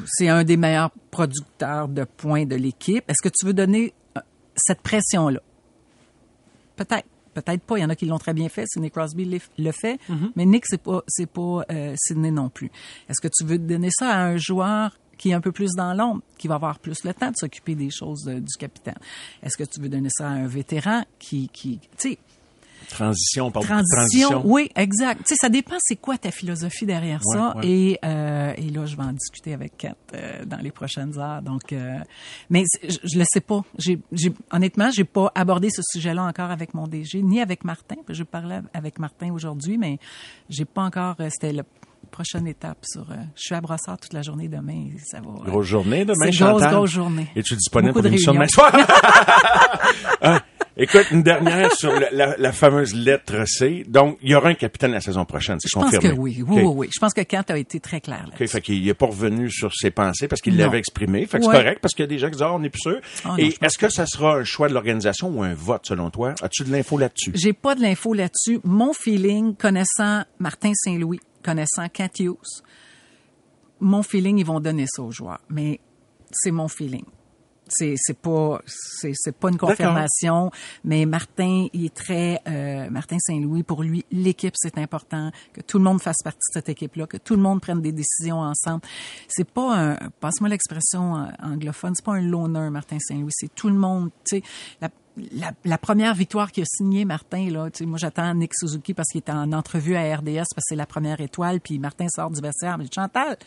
[0.07, 3.03] c'est un des meilleurs producteurs de points de l'équipe.
[3.07, 3.93] Est-ce que tu veux donner
[4.55, 5.39] cette pression là
[6.75, 7.05] Peut-être.
[7.33, 7.77] Peut-être pas.
[7.77, 8.65] Il y en a qui l'ont très bien fait.
[8.67, 9.99] Sidney Crosby le- fait.
[10.35, 12.71] Mais Nick, c'est pas, c'est pas euh, Sidney non plus.
[13.09, 15.93] Est-ce que tu veux donner ça à un joueur qui est un peu plus dans
[15.93, 18.97] l'ombre, qui va avoir plus le temps de s'occuper des choses euh, du capitaine?
[19.43, 22.17] Est-ce que tu veux donner ça à un vétéran qui, qui, tu sais,
[22.89, 24.41] Transition, on parle de transition, transition.
[24.45, 25.19] oui, exact.
[25.19, 27.55] Tu sais, ça dépend c'est quoi ta philosophie derrière Ouais, ça.
[27.57, 27.67] ouais.
[27.67, 31.41] Et, euh, et là, je vais en discuter avec Kat euh, dans les prochaines heures.
[31.41, 31.97] Donc, euh,
[32.49, 33.61] mais je, je le sais pas.
[33.77, 37.95] J'ai, j'ai, honnêtement, j'ai pas abordé ce sujet-là encore avec mon DG, ni avec Martin.
[38.09, 39.99] Je parlais avec Martin aujourd'hui, mais
[40.49, 41.15] j'ai pas encore.
[41.19, 41.63] euh, C'était la
[42.11, 43.11] prochaine étape sur.
[43.11, 44.87] euh, je suis à Brossard toute la journée demain.
[44.95, 45.27] et Ça va.
[45.49, 46.73] Grosse journée demain, C'est grosse, Chantal?
[46.73, 47.27] grosse journée.
[47.35, 48.47] Es-tu disponible Beaucoup pour de l'émission demain
[50.21, 50.39] réunions.
[50.79, 53.83] Écoute, une dernière sur la, la- la fameuse lettre C.
[53.87, 56.61] Donc, il y aura un capitaine la saison prochaine, c'est Je pense que oui, oui,
[56.61, 56.89] oui, oui.
[56.93, 58.33] Je pense que Kant a été très clair là.
[58.39, 61.25] OK, fait qu'il n'est pas revenu sur ses pensées parce qu'il l'avait exprimé.
[61.25, 62.69] Fait que c'est correct parce qu'il y a des gens qui disent, ah, on n'est
[62.69, 62.99] plus sûr.
[63.25, 66.33] Ah Et est-ce que ça sera un choix de l'organisation ou un vote, selon toi?
[66.41, 67.31] As-tu de l'info là-dessus?
[67.35, 68.59] J'ai pas de l'info là-dessus.
[68.63, 72.63] Mon feeling, connaissant Martin Saint-Louis, connaissant Kent Hughes,
[73.81, 75.39] mon feeling, ils vont donner ça aux joueurs.
[75.49, 75.79] Mais
[76.31, 77.03] c'est mon feeling.
[77.69, 80.51] C'est c'est pas c'est c'est pas une confirmation,
[80.83, 85.77] mais Martin il est très euh, Martin Saint-Louis pour lui l'équipe c'est important que tout
[85.77, 88.39] le monde fasse partie de cette équipe là, que tout le monde prenne des décisions
[88.39, 88.81] ensemble.
[89.27, 93.69] C'est pas un passe-moi l'expression euh, anglophone, c'est pas un loner Martin Saint-Louis, c'est tout
[93.69, 94.43] le monde, tu sais
[95.65, 99.09] la, première victoire qu'il a signée, Martin, là, tu sais, moi j'attends Nick Suzuki parce
[99.09, 102.31] qu'il est en entrevue à RDS parce que c'est la première étoile, puis Martin sort
[102.31, 103.37] du vestiaire, mais Chantal,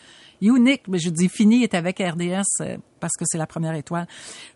[0.41, 3.47] you Nick, mais je dis fini, il est avec RDS euh, parce que c'est la
[3.47, 4.07] première étoile.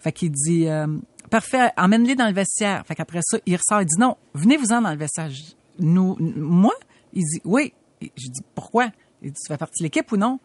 [0.00, 0.86] Fait qu'il dit euh,
[1.30, 2.84] parfait, emmène-les dans le vestiaire.
[2.86, 5.30] Fait qu'après ça, il ressort, il dit non, venez-vous-en dans le vestiaire.
[5.78, 6.74] Nous, moi,
[7.12, 7.72] il dit oui.
[8.00, 8.90] Je dis pourquoi?
[9.22, 10.38] Il dit tu fais partie de l'équipe ou non?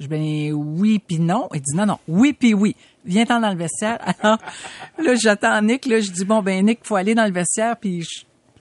[0.00, 1.48] Je ben oui puis non.
[1.54, 2.74] Il dit non non, oui puis oui.
[3.04, 3.98] Viens-t'en dans le vestiaire.
[4.22, 4.38] Alors
[4.98, 8.04] là j'attends Nick là, je dis bon ben Nick, faut aller dans le vestiaire puis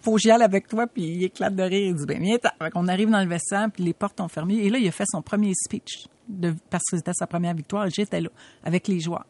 [0.02, 1.88] faut que j'y aille avec toi puis il éclate de rire.
[1.88, 2.70] Il dit ben viens-t'en.
[2.70, 5.06] Qu'on arrive dans le vestiaire puis les portes ont fermé et là il a fait
[5.10, 8.30] son premier speech de, parce que c'était sa première victoire j'étais là
[8.64, 9.26] avec les joueurs.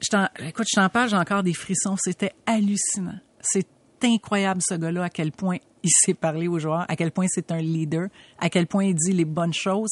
[0.00, 1.96] Je écoute, je t'en parle, j'ai encore des frissons.
[1.98, 3.18] C'était hallucinant.
[3.40, 3.66] C'est
[4.02, 7.52] incroyable, ce gars-là, à quel point il sait parler aux joueurs, à quel point c'est
[7.52, 8.08] un leader,
[8.38, 9.90] à quel point il dit les bonnes choses.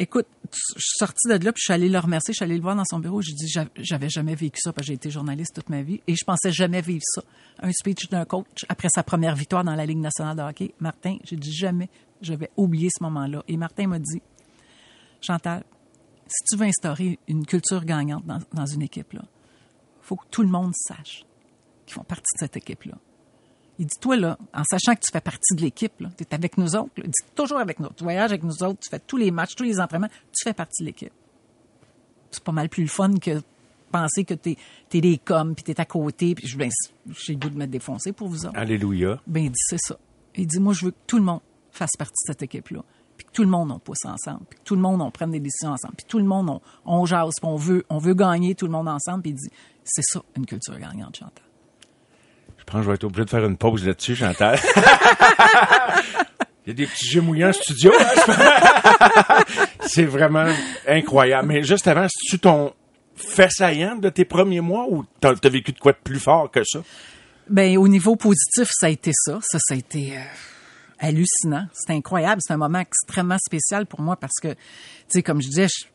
[0.00, 2.54] Écoute, je suis sortie de là, puis je suis allée le remercier, je suis allée
[2.56, 4.94] le voir dans son bureau, j'ai dit, J'a- j'avais jamais vécu ça, parce que j'ai
[4.94, 7.22] été journaliste toute ma vie, et je pensais jamais vivre ça.
[7.60, 10.72] Un speech d'un coach après sa première victoire dans la Ligue nationale de hockey.
[10.78, 11.90] Martin, j'ai dit jamais,
[12.22, 13.42] je vais oublier ce moment-là.
[13.48, 14.22] Et Martin m'a dit,
[15.20, 15.64] Chantal,
[16.28, 19.22] si tu veux instaurer une culture gagnante dans, dans une équipe, là,
[20.00, 21.24] faut que tout le monde sache
[21.86, 22.94] qu'ils font partie de cette équipe-là.
[23.78, 26.58] Il dit, toi, là, en sachant que tu fais partie de l'équipe, tu es avec
[26.58, 28.98] nous autres, là, il dit, toujours avec nous, tu voyages avec nous autres, tu fais
[28.98, 31.12] tous les matchs, tous les entraînements, tu fais partie de l'équipe.
[32.30, 33.40] C'est pas mal plus le fun que
[33.90, 34.56] penser que t'es
[34.92, 36.70] es des coms, puis t'es à côté, puis je- ben,
[37.06, 38.58] j'ai le goût de me défoncer pour vous autres.
[38.58, 39.20] Alléluia.
[39.26, 39.96] Ben, il dit, c'est ça.
[40.34, 42.82] Il dit, moi, je veux que tout le monde fasse partie de cette équipe-là.
[43.16, 44.42] Puis que tout le monde, on pousse ensemble.
[44.50, 45.94] Puis que tout le monde, on prenne des décisions ensemble.
[45.96, 47.34] Puis tout le monde, on, on jase.
[47.40, 49.22] Puis on veut, on veut gagner tout le monde ensemble.
[49.22, 49.48] Puis il dit,
[49.84, 51.44] c'est ça, une culture gagnante, Chantal.
[52.68, 54.58] Je pense que je vais être obligé de faire une pause là-dessus, Chantal.
[56.66, 57.92] Il y a des petits jeux mouillants en studio.
[57.98, 59.42] hein,
[59.86, 60.44] c'est vraiment
[60.86, 61.48] incroyable.
[61.48, 62.74] Mais juste avant, c'est-tu ton
[63.16, 66.50] fait saillant de tes premiers mois ou t'as as vécu de quoi de plus fort
[66.50, 66.80] que ça?
[67.48, 69.38] Ben, au niveau positif, ça a été ça.
[69.42, 70.20] Ça, ça a été euh,
[70.98, 71.66] hallucinant.
[71.72, 72.42] C'était incroyable.
[72.44, 74.56] C'est un moment extrêmement spécial pour moi parce que, tu
[75.08, 75.86] sais, comme je disais, je-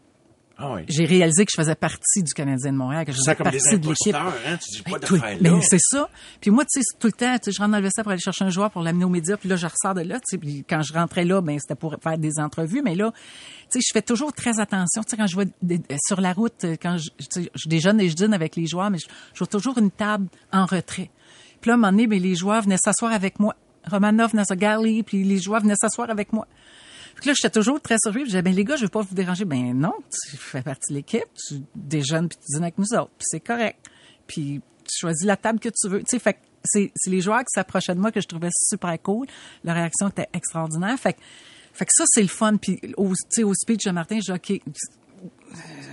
[0.57, 0.81] Ah oui.
[0.87, 3.87] j'ai réalisé que je faisais partie du Canadien de Montréal, que je faisais partie de
[3.89, 4.13] l'équipe.
[4.15, 4.57] hein?
[4.63, 4.99] Tu dis pas
[5.41, 5.61] Ben, là.
[5.67, 6.09] c'est ça.
[6.39, 8.11] Puis moi, tu sais, tout le temps, tu sais, je rentre dans le vestiaire pour
[8.11, 10.23] aller chercher un joueur pour l'amener aux médias, puis là, je ressors de là, tu
[10.27, 13.19] sais, puis quand je rentrais là, ben c'était pour faire des entrevues, mais là, tu
[13.69, 16.65] sais, je fais toujours très attention, tu sais, quand je vais des- sur la route,
[16.81, 19.39] quand je, tu sais, je déjeune et je dîne avec les joueurs, mais je, je
[19.39, 21.09] vois toujours une table en retrait.
[21.61, 23.55] Puis là, à un moment donné, ben, les joueurs venaient s'asseoir avec moi.
[23.89, 26.47] Romanov Garley, puis les joueurs venaient s'asseoir avec moi.
[27.23, 28.23] Puis là, j'étais toujours très surprise.
[28.23, 29.45] Je disais, ben les gars, je veux pas vous déranger.
[29.45, 33.11] Ben non, tu fais partie de l'équipe, tu déjeunes puis tu dînes avec nous autres,
[33.17, 33.79] puis c'est correct.
[34.27, 35.99] Puis tu choisis la table que tu veux.
[35.99, 39.27] Tu sais, fait c'est les joueurs qui s'approchaient de moi que je trouvais super cool.
[39.63, 40.99] Leur réaction était extraordinaire.
[40.99, 41.19] Fait que,
[41.71, 42.57] fait que ça, c'est le fun.
[42.57, 44.61] Puis au, au speech de Martin, je dis, OK,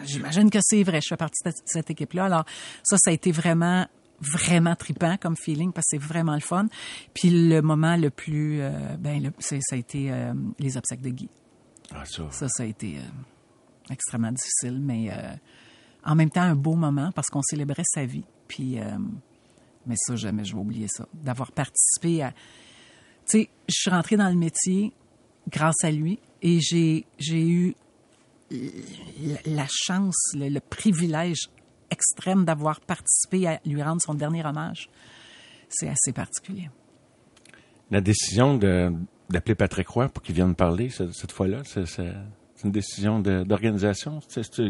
[0.04, 1.00] j'imagine que c'est vrai.
[1.00, 2.24] Je fais partie de cette équipe-là.
[2.24, 2.44] Alors,
[2.82, 3.86] ça, ça a été vraiment,
[4.20, 6.66] vraiment tripant comme feeling parce que c'est vraiment le fun.
[7.14, 11.10] Puis le moment le plus, euh, ben, le- ça a été euh, les obsèques de
[11.10, 11.28] Guy.
[11.92, 12.30] Ah, ça.
[12.30, 13.02] Ça, ça a été euh,
[13.90, 15.10] extrêmement difficile, mais
[16.04, 18.24] en même temps un beau moment parce qu'on célébrait sa vie.
[18.48, 18.78] Puis,
[19.86, 21.06] mais ça, jamais je vais oublier ça.
[21.14, 22.32] D'avoir participé à.
[22.32, 22.36] Tu
[23.42, 24.92] sais, je suis rentrée dans le métier
[25.48, 27.74] grâce à lui et j'ai eu
[28.50, 31.48] la, la chance, le, le privilège
[31.90, 34.88] extrême d'avoir participé à lui rendre son dernier hommage.
[35.68, 36.70] C'est assez particulier.
[37.90, 42.04] La décision d'appeler Patrick Roy pour qu'il vienne parler ce- cette fois-là, c'est
[42.64, 44.20] une décision d'organisation?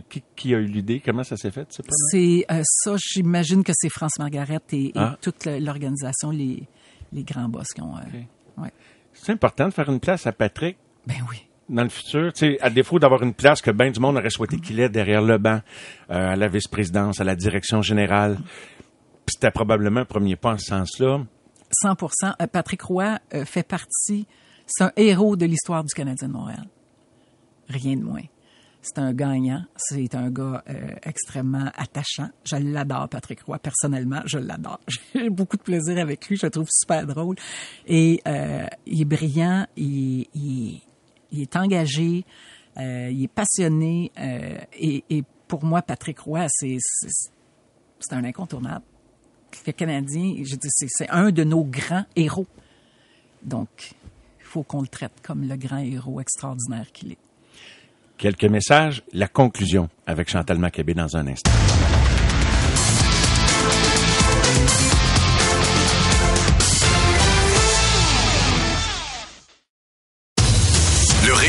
[0.08, 1.00] Qui, qui a eu l'idée?
[1.04, 1.66] Comment ça s'est fait?
[2.10, 5.16] C'est euh, ça, j'imagine que c'est France Margaret et, et Ah.
[5.20, 6.66] toute l'organisation, les,
[7.12, 7.96] les grands boss qui ont.
[7.96, 8.72] euh, ouais.
[9.12, 11.46] C'est important de faire une place à Patrick Ben oui.
[11.70, 14.80] Dans le futur, à défaut d'avoir une place que bien du monde aurait souhaité qu'il
[14.80, 15.60] ait derrière le banc,
[16.10, 18.38] euh, à la vice-présidence, à la direction générale.
[19.26, 21.22] C'était probablement un premier pas en ce sens-là.
[21.84, 24.26] 100% Euh, Patrick Roy euh, fait partie,
[24.66, 26.64] c'est un héros de l'histoire du Canadien de Montréal.
[27.68, 28.22] Rien de moins.
[28.82, 29.62] C'est un gagnant.
[29.76, 30.64] C'est un gars
[31.02, 32.30] extrêmement attachant.
[32.44, 33.58] Je l'adore, Patrick Roy.
[33.58, 34.80] Personnellement, je l'adore.
[35.14, 36.36] J'ai beaucoup de plaisir avec lui.
[36.36, 37.36] Je le trouve super drôle.
[37.86, 38.22] Et
[38.86, 39.66] il est brillant.
[39.76, 40.80] Il, il-
[41.32, 42.24] il est engagé.
[42.78, 44.12] euh, il est passionné.
[44.18, 46.78] euh, et, pour moi, Patrick Roy, c'est
[48.12, 48.84] un incontournable.
[49.66, 52.46] Le Canadien, je dis, c'est c'est un de nos grands héros.
[53.42, 53.68] Donc,
[54.38, 57.18] il faut qu'on le traite comme le grand héros extraordinaire qu'il est.
[58.16, 61.50] Quelques messages, la conclusion avec Chantal Maccabé dans un instant.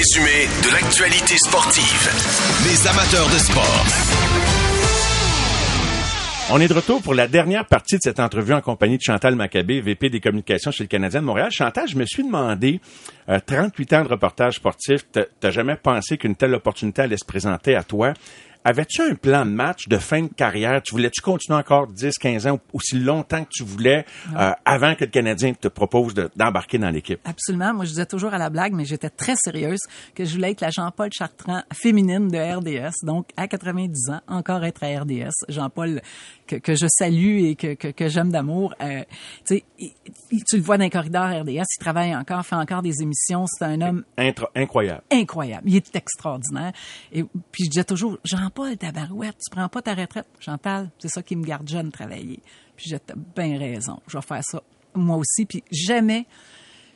[0.02, 2.10] Résumé de l'actualité sportive.
[2.66, 3.86] Les amateurs de sport.
[6.52, 9.36] On est de retour pour la dernière partie de cette entrevue en compagnie de Chantal
[9.36, 11.52] Maccabé, VP des communications chez le Canadien de Montréal.
[11.52, 12.82] Chantal, je me suis demandé,
[13.30, 17.26] euh, 38 ans de reportage sportif, t'as- t'as jamais pensé qu'une telle opportunité allait se
[17.26, 18.14] présenter à toi?
[18.64, 20.82] Avais-tu un plan de match de fin de carrière?
[20.84, 24.06] Tu voulais-tu continuer encore 10, 15 ans, aussi longtemps que tu voulais,
[24.38, 27.20] euh, avant que le Canadien te propose de- d'embarquer dans l'équipe?
[27.26, 27.74] Absolument.
[27.74, 29.80] Moi, je disais toujours à la blague, mais j'étais très sérieuse
[30.14, 33.04] que je voulais être la Jean-Paul Chartrand féminine de RDS.
[33.04, 35.32] Donc, à 90 ans, encore être à RDS.
[35.50, 36.02] Jean-Paul,
[36.46, 38.76] que, que je salue et que, que, que j'aime d'amour.
[38.82, 39.04] Euh,
[39.48, 43.46] tu le vois dans les corridors RDS, il travaille encore, fait encore des émissions.
[43.48, 45.02] C'est un homme Intra- incroyable.
[45.12, 45.64] incroyable.
[45.70, 46.74] Il est extraordinaire.
[47.12, 48.18] Et puis je disais toujours,
[48.92, 50.28] Barouette, tu prends pas ta retraite.
[50.40, 52.40] Chantal, c'est ça qui me garde jeune, travailler.
[52.76, 53.00] Puis j'ai
[53.36, 54.00] bien raison.
[54.08, 54.62] Je vais faire ça
[54.94, 55.46] moi aussi.
[55.46, 56.26] Puis jamais,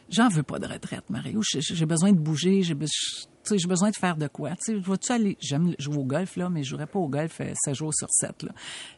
[0.10, 1.42] j'en veux pas de retraite, Mario.
[1.44, 4.52] J'ai besoin de bouger, j'ai be- tu sais, j'ai besoin de faire de quoi.
[4.52, 7.40] Tu sais, vas-tu aller, j'aime jouer au golf, là, mais je jouerais pas au golf
[7.42, 8.50] euh, 7 jours sur 7, là.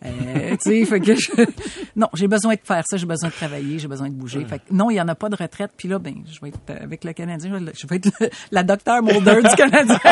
[0.06, 1.32] Euh, tu sais, fait que je-
[1.96, 4.46] non, j'ai besoin de faire ça, j'ai besoin de travailler, j'ai besoin de bouger.
[4.46, 5.72] Fait que non, il y en a pas de retraite.
[5.78, 8.64] Puis là, ben, je vais être euh, avec le Canadien, je vais- être le- la
[8.64, 10.00] docteur Mulder du Canadien.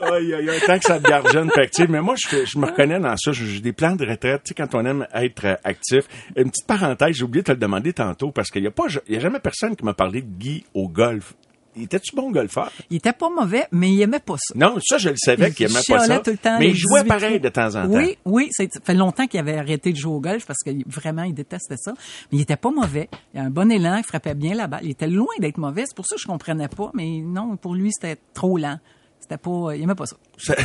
[0.00, 1.86] Aïe, aïe, aïe, tant que ça te garde jeune, actif.
[1.88, 3.32] Mais moi, je, je me reconnais dans ça.
[3.32, 6.04] J'ai des plans de retraite, tu sais, quand on aime être euh, actif.
[6.36, 8.84] Une petite parenthèse, j'ai oublié de te le demander tantôt, parce qu'il y a pas,
[9.08, 11.34] il y a jamais personne qui m'a parlé de Guy au golf.
[11.76, 12.70] Il était-tu bon golfeur?
[12.90, 14.54] Il était pas mauvais, mais il aimait pas ça.
[14.56, 16.18] Non, ça, je le savais qu'il aimait pas ça.
[16.20, 17.88] tout le temps, mais il jouait 18 pareil de temps en temps.
[17.88, 21.24] Oui, oui, ça fait longtemps qu'il avait arrêté de jouer au golf parce que vraiment
[21.24, 21.92] il détestait ça.
[22.30, 23.08] Mais il était pas mauvais.
[23.34, 24.80] Il a un bon élan, il frappait bien la balle.
[24.84, 26.90] Il était loin d'être mauvais, c'est pour ça que je comprenais pas.
[26.94, 28.78] Mais non, pour lui c'était trop lent.
[29.20, 30.16] C'était pas, il aimait pas ça.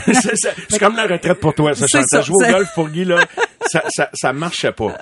[0.70, 2.26] C'est comme la retraite pour toi, ça, Chantal.
[2.26, 3.26] Jouer au golf pour Guy, là,
[3.72, 4.98] ça, ça, ça marchait pas.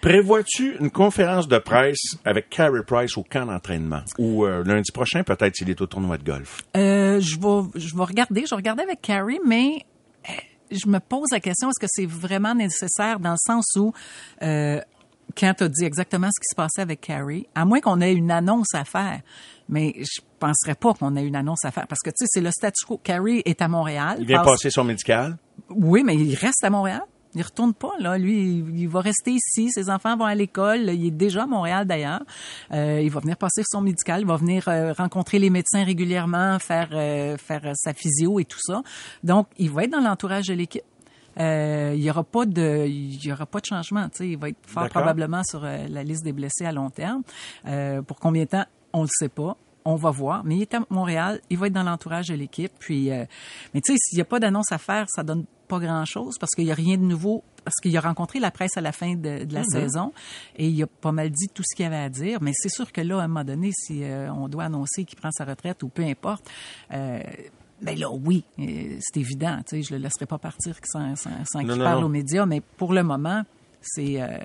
[0.00, 4.02] Prévois-tu une conférence de presse avec Carey Price au camp d'entraînement?
[4.18, 6.62] Ou euh, lundi prochain, peut-être, s'il est au tournoi de golf?
[6.76, 8.42] Euh, je vais, je vais regarder.
[8.44, 9.84] Je vais regarder avec Carrie, mais
[10.28, 10.32] euh,
[10.70, 13.92] je me pose la question est-ce que c'est vraiment nécessaire dans le sens où
[14.42, 14.80] euh,
[15.36, 18.14] quand tu as dit exactement ce qui se passait avec Carrie, à moins qu'on ait
[18.14, 19.20] une annonce à faire,
[19.68, 22.40] mais je penserais pas qu'on ait une annonce à faire parce que tu sais c'est
[22.40, 22.98] le statu quo.
[23.02, 24.16] Carrie est à Montréal.
[24.20, 25.36] Il vient passe- passer son médical?
[25.70, 27.02] Oui, mais il reste à Montréal.
[27.34, 28.16] Il retourne pas là.
[28.18, 29.70] Lui, il, il va rester ici.
[29.70, 30.90] Ses enfants vont à l'école.
[30.90, 32.22] Il est déjà à Montréal d'ailleurs.
[32.72, 34.22] Euh, il va venir passer son médical.
[34.22, 38.44] Il va venir euh, rencontrer les médecins régulièrement, faire euh, faire euh, sa physio et
[38.44, 38.82] tout ça.
[39.22, 40.82] Donc, il va être dans l'entourage de l'équipe.
[41.38, 44.08] Euh, il y aura pas de il y aura pas de changement.
[44.08, 46.90] Tu sais, il va être fort probablement sur euh, la liste des blessés à long
[46.90, 47.22] terme.
[47.66, 49.56] Euh, pour combien de temps, on le sait pas.
[49.90, 50.44] On va voir.
[50.44, 51.40] Mais il est à Montréal.
[51.48, 52.70] Il va être dans l'entourage de l'équipe.
[52.78, 53.24] Puis, euh,
[53.72, 56.54] mais tu sais, s'il n'y a pas d'annonce à faire, ça donne pas grand-chose parce
[56.54, 57.42] qu'il n'y a rien de nouveau.
[57.64, 60.12] Parce qu'il a rencontré la presse à la fin de, de la saison
[60.56, 62.42] et il a pas mal dit tout ce qu'il avait à dire.
[62.42, 65.18] Mais c'est sûr que là, à un moment donné, si euh, on doit annoncer qu'il
[65.18, 66.50] prend sa retraite ou peu importe,
[66.92, 67.22] euh,
[67.80, 69.60] ben là, oui, c'est évident.
[69.66, 72.06] Tu sais, je le laisserai pas partir sans, sans, qu'il parle non.
[72.06, 72.44] aux médias.
[72.44, 73.42] Mais pour le moment,
[73.80, 74.36] c'est euh,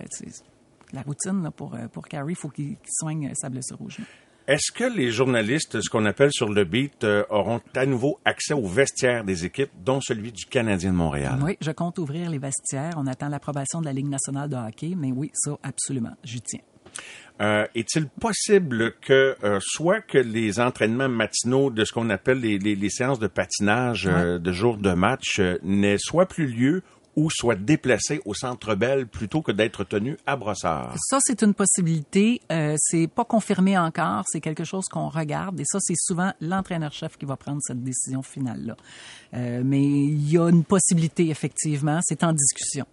[0.93, 2.31] la routine là, pour pour Carrie.
[2.31, 4.07] Il faut qu'il soigne sa blessure genou.
[4.47, 8.53] Est-ce que les journalistes, ce qu'on appelle sur le beat, euh, auront à nouveau accès
[8.53, 11.39] aux vestiaires des équipes, dont celui du Canadien de Montréal?
[11.41, 12.91] Oui, je compte ouvrir les vestiaires.
[12.97, 16.59] On attend l'approbation de la Ligue nationale de hockey, mais oui, ça, absolument, j'y tiens.
[17.41, 22.59] Euh, Est-il possible que euh, soit que les entraînements matinaux de ce qu'on appelle les,
[22.59, 26.83] les- les séances de patinage de jour de match n'aient soit plus lieu
[27.15, 30.95] ou soient déplacés au Centre Bell plutôt que d'être tenus à Brossard?
[31.09, 32.41] Ça, c'est une possibilité.
[32.51, 34.23] Euh, c'est pas confirmé encore.
[34.27, 35.59] C'est quelque chose qu'on regarde.
[35.59, 38.75] Et ça, c'est souvent l'entraîneur-chef qui va prendre cette décision finale-là.
[39.33, 41.99] Euh, mais il y a une possibilité, effectivement.
[42.03, 42.85] C'est en discussion.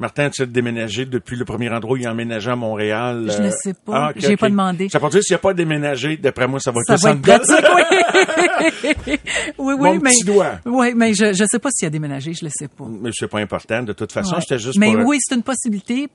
[0.00, 3.26] Martin, tu as déménagé depuis le premier endroit où il a emménagé à Montréal?
[3.30, 4.08] Je euh, ne sais pas.
[4.10, 4.40] ok, J'ai ok.
[4.40, 4.88] pas demandé.
[4.88, 7.14] Ça veut dire s'il n'y a pas déménagé, d'après moi, ça va Ça être va
[7.14, 7.40] Bell.
[7.40, 9.18] pratique, oui.
[9.58, 10.58] oui, oui, Mon mais, petit doigt.
[10.64, 12.84] Oui, mais je, je sais pas s'il a déménagé, je le sais pas.
[12.88, 13.82] Mais c'est pas important.
[13.82, 14.40] De toute façon, Ouais.
[14.40, 15.06] c'était juste Mais pour...
[15.06, 16.08] oui, c'est une possibilité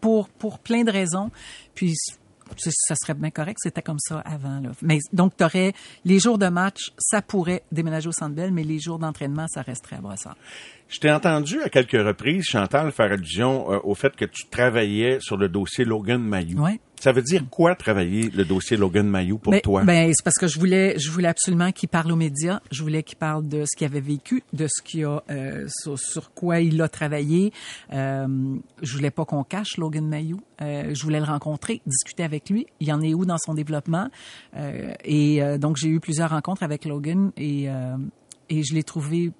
[0.00, 1.30] pour pour plein de raisons.
[1.74, 1.94] Puis
[2.56, 4.60] ça serait bien correct, c'était comme ça avant.
[4.60, 4.70] Là.
[4.82, 5.74] Mais donc, tu aurais
[6.04, 9.60] les jours de match, ça pourrait déménager au Centre Bell, mais les jours d'entraînement, ça
[9.62, 10.36] resterait à Brossard.
[10.88, 15.18] Je t'ai entendu à quelques reprises, Chantal, faire allusion euh, au fait que tu travaillais
[15.20, 16.62] sur le dossier Logan Mayou.
[16.64, 16.80] Ouais.
[16.98, 19.84] Ça veut dire quoi travailler le dossier Logan Mayou pour Ben- toi?
[19.84, 22.60] Ben, c'est parce que je voulais, je voulais absolument qu'il parle aux médias.
[22.72, 25.98] Je voulais qu'il parle de ce qu'il avait vécu, de ce qu'il a, euh, sur,
[25.98, 27.52] sur quoi il a travaillé.
[27.92, 30.40] Euh, je voulais pas qu'on cache Logan Mayou.
[30.62, 32.66] Euh, je voulais le rencontrer, discuter avec lui.
[32.80, 34.08] Il en est où dans son développement?
[34.56, 37.96] Euh, Et euh, donc j'ai eu plusieurs rencontres avec Logan et euh,
[38.50, 39.30] et je l'ai trouvé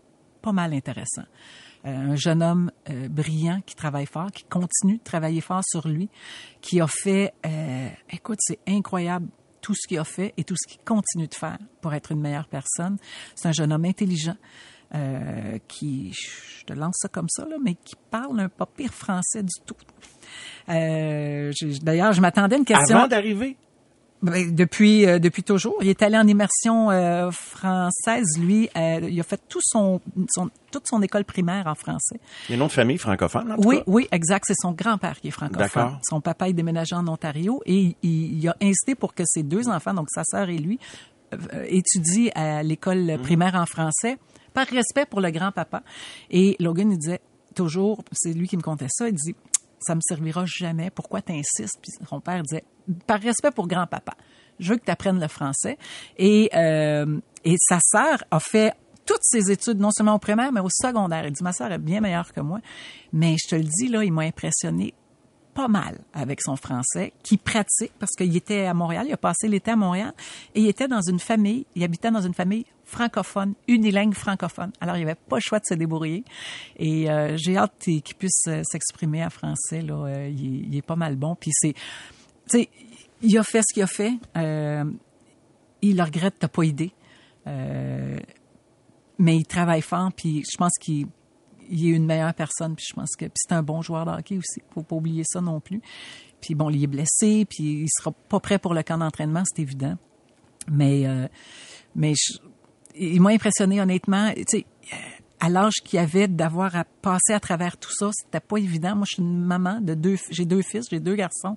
[0.41, 1.24] pas mal intéressant.
[1.86, 5.86] Euh, un jeune homme euh, brillant qui travaille fort, qui continue de travailler fort sur
[5.86, 6.09] lui,
[6.61, 9.28] qui a fait, euh, écoute, c'est incroyable
[9.61, 12.20] tout ce qu'il a fait et tout ce qu'il continue de faire pour être une
[12.20, 12.97] meilleure personne.
[13.34, 14.36] C'est un jeune homme intelligent
[14.95, 18.93] euh, qui, je te lance ça comme ça, là, mais qui parle un pas pire
[18.93, 19.76] français du tout.
[20.66, 22.99] D'ailleurs, je m'attendais à une question.
[22.99, 23.57] Avant d'arriver?
[24.21, 28.37] Ben, depuis euh, depuis toujours, il est allé en immersion euh, française.
[28.39, 30.01] Lui, euh, il a fait tout son,
[30.31, 32.19] son toute son école primaire en français.
[32.49, 33.85] Les noms de famille francophones, en tout Oui, cas?
[33.87, 34.45] oui, exact.
[34.49, 35.99] C'est son grand-père qui est francophone.
[36.03, 39.69] Son papa est déménagé en Ontario et il, il a insisté pour que ses deux
[39.69, 40.81] enfants, donc sa sœur et lui,
[41.33, 43.19] euh, étudient à l'école Mhm.
[43.23, 44.19] primaire en français
[44.53, 45.83] par respect pour le grand-papa.
[46.31, 47.21] Et Logan, il disait
[47.55, 49.35] toujours, c'est lui qui me contait ça, il dit,
[49.81, 50.91] ça me servira jamais.
[50.91, 51.79] Pourquoi t'insistes?
[51.81, 52.64] Puis son père disait,
[53.07, 54.14] par respect pour grand-papa,
[54.59, 55.79] je veux que tu apprennes le français.
[56.16, 58.74] Et, euh, et sa sœur a fait
[59.07, 61.26] toutes ses études, non seulement au primaire, mais au secondaire.
[61.26, 62.61] Il dit, ma sœur est bien meilleure que moi.
[63.12, 64.95] Mais je te le dis, là, il m'a impressionné
[65.55, 69.49] pas mal avec son français, qui pratique parce qu'il était à Montréal, il a passé
[69.49, 70.12] l'été à Montréal
[70.55, 74.72] et il était dans une famille, il habitait dans une famille francophone, unilingue francophone.
[74.80, 76.24] Alors il avait pas le choix de se débrouiller
[76.76, 80.97] et euh, j'ai hâte qu'il puisse euh, s'exprimer en français là, euh, il, est, pas
[80.97, 82.68] mal bon puis c'est tu sais
[83.20, 84.84] il a fait ce qu'il a fait euh,
[85.82, 86.93] il le regrette, t'as pas idée.
[87.47, 88.18] Euh,
[89.18, 91.07] mais il travaille fort, puis je pense qu'il
[91.70, 94.39] il est une meilleure personne, puis je pense que c'est un bon joueur de hockey
[94.39, 94.62] aussi.
[94.72, 95.82] Faut pas oublier ça non plus.
[96.41, 99.62] Puis bon, il est blessé, puis il sera pas prêt pour le camp d'entraînement, c'est
[99.62, 99.97] évident.
[100.70, 101.26] Mais euh,
[101.95, 102.39] mais je,
[102.99, 104.32] il m'a impressionné honnêtement.
[104.34, 104.66] Tu sais,
[105.40, 108.96] à l'âge qu'il avait d'avoir à passer à travers tout ça, c'était pas évident.
[108.96, 111.57] Moi, je suis une maman de deux, j'ai deux fils, j'ai deux garçons.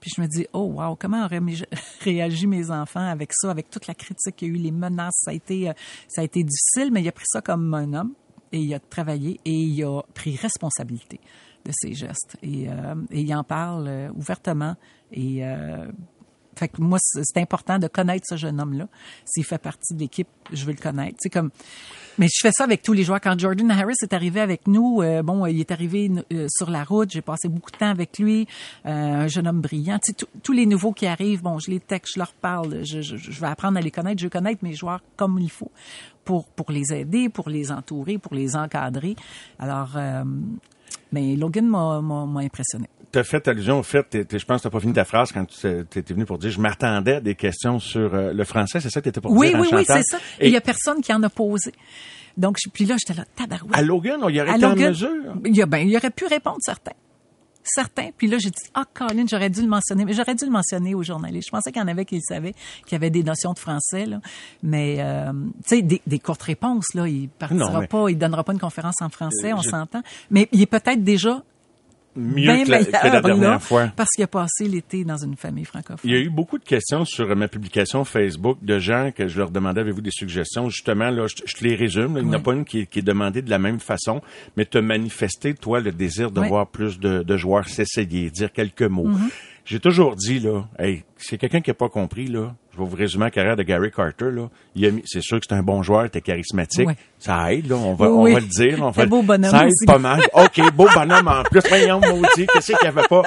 [0.00, 1.40] Puis je me dis, oh wow, comment auraient
[2.00, 5.16] réagi mes enfants avec ça, avec toute la critique qu'il y a eu, les menaces,
[5.22, 5.72] ça a été,
[6.08, 8.12] ça a été difficile, mais il a pris ça comme un homme
[8.52, 11.20] et il a travaillé et il a pris responsabilité
[11.64, 14.76] de ses gestes et, euh, et il en parle euh, ouvertement
[15.12, 15.86] et euh,
[16.56, 18.88] fait que moi c'est important de connaître ce jeune homme là
[19.24, 21.16] s'il fait partie de l'équipe je veux le connaître.
[21.20, 21.50] C'est comme
[22.18, 23.20] mais je fais ça avec tous les joueurs.
[23.20, 26.84] Quand Jordan Harris est arrivé avec nous euh, bon il est arrivé euh, sur la
[26.84, 27.10] route.
[27.10, 28.46] J'ai passé beaucoup de temps avec lui.
[28.86, 29.98] Euh, un jeune homme brillant.
[29.98, 32.84] Tu sais, tous les nouveaux qui arrivent bon je les texte je leur parle.
[32.84, 34.20] Je, je, je vais apprendre à les connaître.
[34.20, 35.70] Je veux connaître mes joueurs comme il faut
[36.24, 39.16] pour pour les aider pour les entourer pour les encadrer.
[39.58, 39.98] Alors
[41.12, 42.88] mais Logan m'a impressionné.
[43.16, 44.72] Tu as fait allusion au fait, t es, t es, je pense que tu n'as
[44.72, 47.78] pas fini ta phrase quand tu étais venu pour dire je m'attendais à des questions
[47.78, 50.02] sur euh, le français, c'est ça que tu étais pour oui, dire Oui, oui, Chantal?
[50.02, 50.22] c'est ça.
[50.38, 51.72] Et il n'y a personne qui en a posé.
[52.36, 53.74] Donc, puis là, j'étais là, tabarouette.
[53.74, 55.34] À Logan, on y aurait été en mesure?
[55.46, 56.92] Il, a, ben, il aurait pu répondre, certains.
[57.64, 58.10] Certains.
[58.14, 60.04] Puis là, j'ai dit, ah, Colin, j'aurais dû le mentionner.
[60.04, 61.48] Mais j'aurais dû le mentionner aux journalistes.
[61.48, 62.52] Je pensais qu'il y en avait qui le savaient,
[62.84, 64.20] qu'il y avait des notions de français, là.
[64.62, 65.32] Mais, euh,
[65.66, 67.08] tu sais, des, des, courtes réponses, là.
[67.08, 67.86] Il partira non, mais...
[67.86, 69.70] pas, il donnera pas une conférence en français, euh, on je...
[69.70, 70.02] s'entend.
[70.30, 71.42] Mais il est peut-être déjà
[72.16, 73.92] mieux que la, que la, dernière là, fois.
[73.94, 75.98] Parce qu'il a passé l'été dans une famille francophone.
[76.04, 79.38] Il y a eu beaucoup de questions sur ma publication Facebook de gens que je
[79.38, 80.68] leur demandais avez-vous des suggestions?
[80.68, 82.14] Justement, là, je, je te les résume.
[82.16, 84.20] Là, il n'y en a pas une qui, qui, est demandée de la même façon,
[84.56, 86.48] mais te manifester, toi, le désir de oui.
[86.48, 89.08] voir plus de, de joueurs s'essayer, dire quelques mots.
[89.08, 89.30] Mm-hmm.
[89.66, 92.94] J'ai toujours dit, là, hey, c'est quelqu'un qui n'a pas compris, là, je vais vous
[92.94, 94.48] résumer la carrière de Gary Carter, là.
[95.04, 96.88] C'est sûr que c'est un bon joueur, était charismatique.
[97.18, 98.30] Ça aide, là, on va, oui.
[98.30, 98.78] on va le dire.
[98.80, 99.84] On va, beau bonhomme ça aide aussi.
[99.84, 100.22] pas mal.
[100.34, 101.60] OK, beau bonhomme en plus.
[101.68, 103.22] Voyons, maudit, qu'est-ce qu'il n'y avait pas?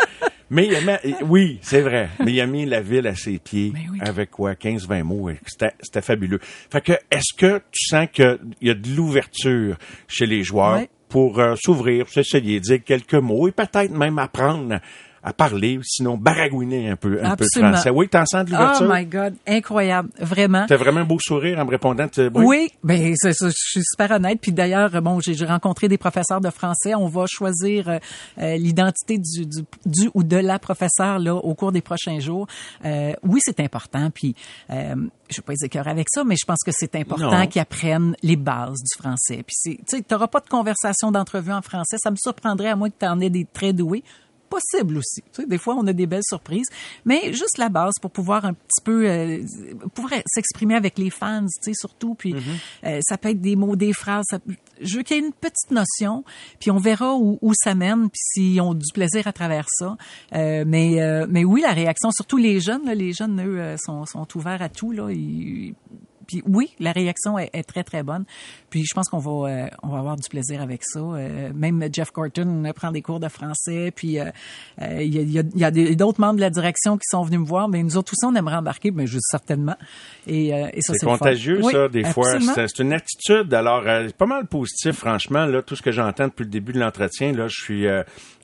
[0.49, 3.37] Mais il a mis, oui, c'est vrai, mais il a mis la ville à ses
[3.37, 3.99] pieds oui.
[3.99, 5.29] avec quoi, 15-20 mots.
[5.45, 6.39] C'était fabuleux.
[6.71, 9.77] Fait que, est-ce que tu sens qu'il y a de l'ouverture
[10.07, 14.79] chez les joueurs pour euh, s'ouvrir, s'essayer, dire quelques mots et peut-être même apprendre
[15.23, 17.71] à parler, sinon baragouiner un peu, un Absolument.
[17.71, 17.89] peu français.
[17.89, 18.87] Oui, t'en sens de l'ouverture?
[18.89, 20.65] Oh my God, incroyable, vraiment.
[20.67, 22.07] T'as vraiment un beau sourire en me répondant.
[22.17, 24.39] Oui, oui ben je suis super honnête.
[24.41, 26.95] Puis d'ailleurs, bon, j'ai rencontré des professeurs de français.
[26.95, 31.71] On va choisir euh, l'identité du, du, du, ou de la professeure là au cours
[31.71, 32.47] des prochains jours.
[32.85, 34.09] Euh, oui, c'est important.
[34.11, 34.35] Puis
[34.69, 34.95] euh,
[35.29, 38.15] je vais pas être écœurée avec ça, mais je pense que c'est important qu'ils apprennent
[38.23, 39.43] les bases du français.
[39.45, 41.97] Puis tu sais, t'auras pas de conversation d'entrevue en français.
[42.01, 44.03] Ça me surprendrait à moins que tu en aies des très doués
[44.49, 45.21] possible aussi.
[45.33, 46.67] Tu sais, des fois, on a des belles surprises,
[47.05, 49.43] mais juste la base pour pouvoir un petit peu euh,
[49.93, 52.15] pouvoir s'exprimer avec les fans, tu sais, surtout.
[52.15, 52.39] Puis Mm-hmm.
[52.39, 52.87] mm -hmm.
[52.87, 54.25] euh, ça peut être des mots, des phrases.
[54.29, 54.39] Ça,
[54.81, 56.23] je veux qu'il y ait une petite notion,
[56.59, 59.97] puis on verra où, où ça mène, puis s'ils ont du plaisir à travers ça.
[60.33, 60.89] Euh, mais
[61.27, 64.61] mais oui, la réaction, surtout les jeunes, là, les jeunes eux euh, sont, sont ouverts
[64.61, 65.09] à tout là.
[65.11, 65.75] Ils,
[66.29, 68.23] puis oui, la réaction est, est, très très bonne.
[68.69, 70.99] Puis je pense qu'on va euh, on va avoir du plaisir avec ça.
[70.99, 73.91] Euh, même Jeff Corton prend des cours de français.
[73.95, 74.29] Puis euh,
[74.79, 77.67] il y a, y a d'autres membres de la direction qui sont venus me voir.
[77.67, 79.75] Mais nous autres aussi on aimerait embarquer, mais juste certainement.
[80.27, 82.53] Et, et ça c'est contagieux oui, ça des absolument.
[82.53, 82.67] fois.
[82.67, 83.51] C'est une attitude.
[83.51, 83.83] Alors
[84.15, 85.63] pas mal positif franchement là.
[85.63, 87.87] Tout ce que j'entends depuis le début de l'entretien là, je suis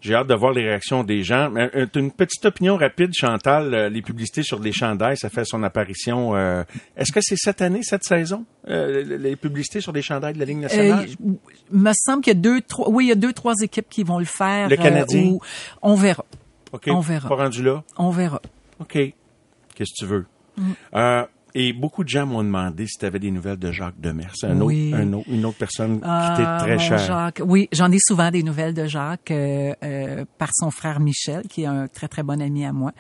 [0.06, 1.50] j'ai hâte de voir les réactions des gens.
[1.50, 3.92] Mais une petite opinion rapide, Chantal.
[3.92, 6.36] Les publicités sur les chandails, ça fait son apparition.
[6.96, 10.46] Est-ce que c'est cette année, cette saison, euh, les publicités sur les chandails de la
[10.46, 11.06] Ligue nationale?
[11.06, 11.34] Euh,
[11.72, 13.88] il me semble qu'il y a deux, trois, oui, il y a deux, trois équipes
[13.90, 14.70] qui vont le faire.
[14.70, 15.34] Le Canadien?
[15.34, 15.38] Euh,
[15.82, 16.26] on verra.
[16.72, 16.84] OK.
[16.88, 17.30] On verra.
[17.30, 17.84] Pas rendu là?
[17.98, 18.42] On verra.
[18.80, 18.94] OK.
[18.94, 20.26] Qu'est-ce que tu veux?
[20.58, 21.26] Mm.
[21.58, 24.60] Et beaucoup de gens m'ont demandé si tu avais des nouvelles de Jacques Demers, un
[24.60, 24.92] oui.
[24.92, 26.98] autre, un autre, une autre personne ah, qui t'est très chère.
[26.98, 27.42] Jacques.
[27.46, 31.62] Oui, j'en ai souvent des nouvelles de Jacques euh, euh, par son frère Michel, qui
[31.64, 32.92] est un très très bon ami à moi.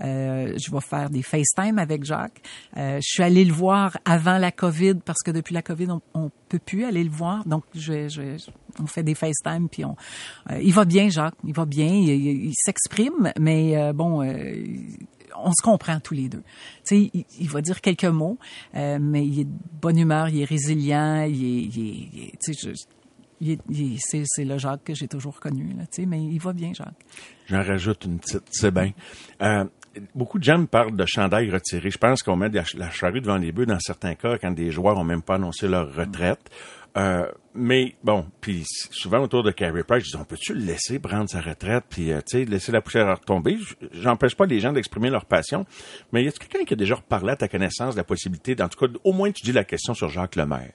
[0.00, 2.40] Euh, je vais faire des FaceTime avec Jacques.
[2.76, 6.00] Euh, je suis allée le voir avant la COVID parce que depuis la COVID on,
[6.14, 8.22] on peut plus aller le voir, donc je, je,
[8.80, 9.96] on fait des FaceTime puis on.
[10.52, 11.34] euh, il va bien, Jacques.
[11.44, 11.88] Il va bien.
[11.88, 14.22] Il, il, il s'exprime, mais euh, bon
[15.36, 16.42] on se comprend tous les deux.
[16.86, 18.38] Tu sais, il, va dire quelques mots,
[18.74, 22.54] euh, mais il est de bonne humeur, il est résilient, il est, il est, tu
[22.54, 22.72] sais,
[24.24, 27.04] c'est, le Jacques que j'ai toujours connu, tu sais, mais il va bien, Jacques.
[27.46, 28.92] J'en rajoute une petite, c'est bien.
[29.42, 29.64] Euh,
[30.14, 31.90] beaucoup de gens parlent de chandail retiré.
[31.90, 34.96] Je pense qu'on met la, charrue devant les bœufs dans certains cas quand des joueurs
[34.96, 36.50] ont même pas annoncé leur retraite.
[36.96, 41.00] Euh, mais bon, puis souvent autour de Carey Price, je dis on peut-tu le laisser
[41.00, 43.58] prendre sa retraite puis euh, tu sais laisser la poussière retomber?
[43.92, 45.66] J'empêche pas les gens d'exprimer leur passion,
[46.12, 48.68] mais y a quelqu'un qui a déjà reparlé à ta connaissance de la possibilité, en
[48.68, 50.72] tout cas au moins tu dis la question sur Jacques Lemaire,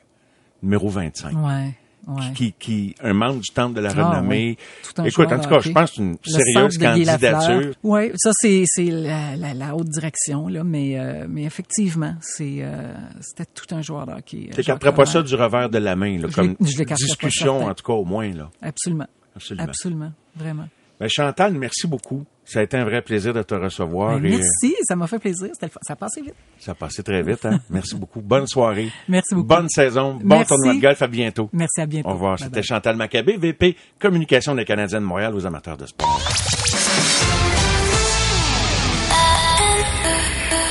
[0.62, 1.74] numéro 25 Ouais,
[2.08, 2.34] ouais.
[2.36, 4.58] qui, qui un membre du temple de la Ah, renommée.
[4.98, 5.08] oui.
[5.08, 7.74] Écoute, en tout cas, je pense que c'est une Le sérieuse candidature.
[7.84, 12.58] Oui, ça c'est c'est la, la, la haute direction là, mais euh, mais effectivement, c'est
[12.60, 14.50] euh, c'était tout un joueur de hockey.
[14.50, 17.74] euh, Tu Jacques pas ça du revers de la main, là, Je comme discussion, en
[17.74, 18.32] tout cas, au moins.
[18.34, 18.50] Là.
[18.62, 19.08] Absolument.
[19.36, 19.64] Absolument.
[19.68, 20.68] Absolument, vraiment.
[21.00, 22.26] Ben, Chantal, merci beaucoup.
[22.44, 24.20] Ça a été un vrai plaisir de te recevoir.
[24.20, 25.48] Ben, et, merci, ça m'a fait plaisir.
[25.62, 25.70] Le.
[25.82, 26.36] Ça a passé vite.
[26.60, 27.46] Ça a passé très vite.
[27.46, 27.60] Hein?
[27.70, 28.20] Merci beaucoup.
[28.20, 28.90] Bonne soirée.
[29.08, 29.48] Merci beaucoup.
[29.48, 30.16] Bonne saison.
[30.16, 30.50] Bon Merci.
[30.50, 31.02] tournoi de golf.
[31.02, 31.50] À bientôt.
[31.54, 32.10] Merci, à bientôt.
[32.10, 32.38] Au revoir.
[32.38, 32.64] C'était.
[32.64, 36.20] Chantal Maccabé, VP Communication des Canadiens de Montréal aux amateurs de sport.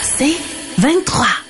[0.02, 0.36] C'est
[0.78, 1.47] 23.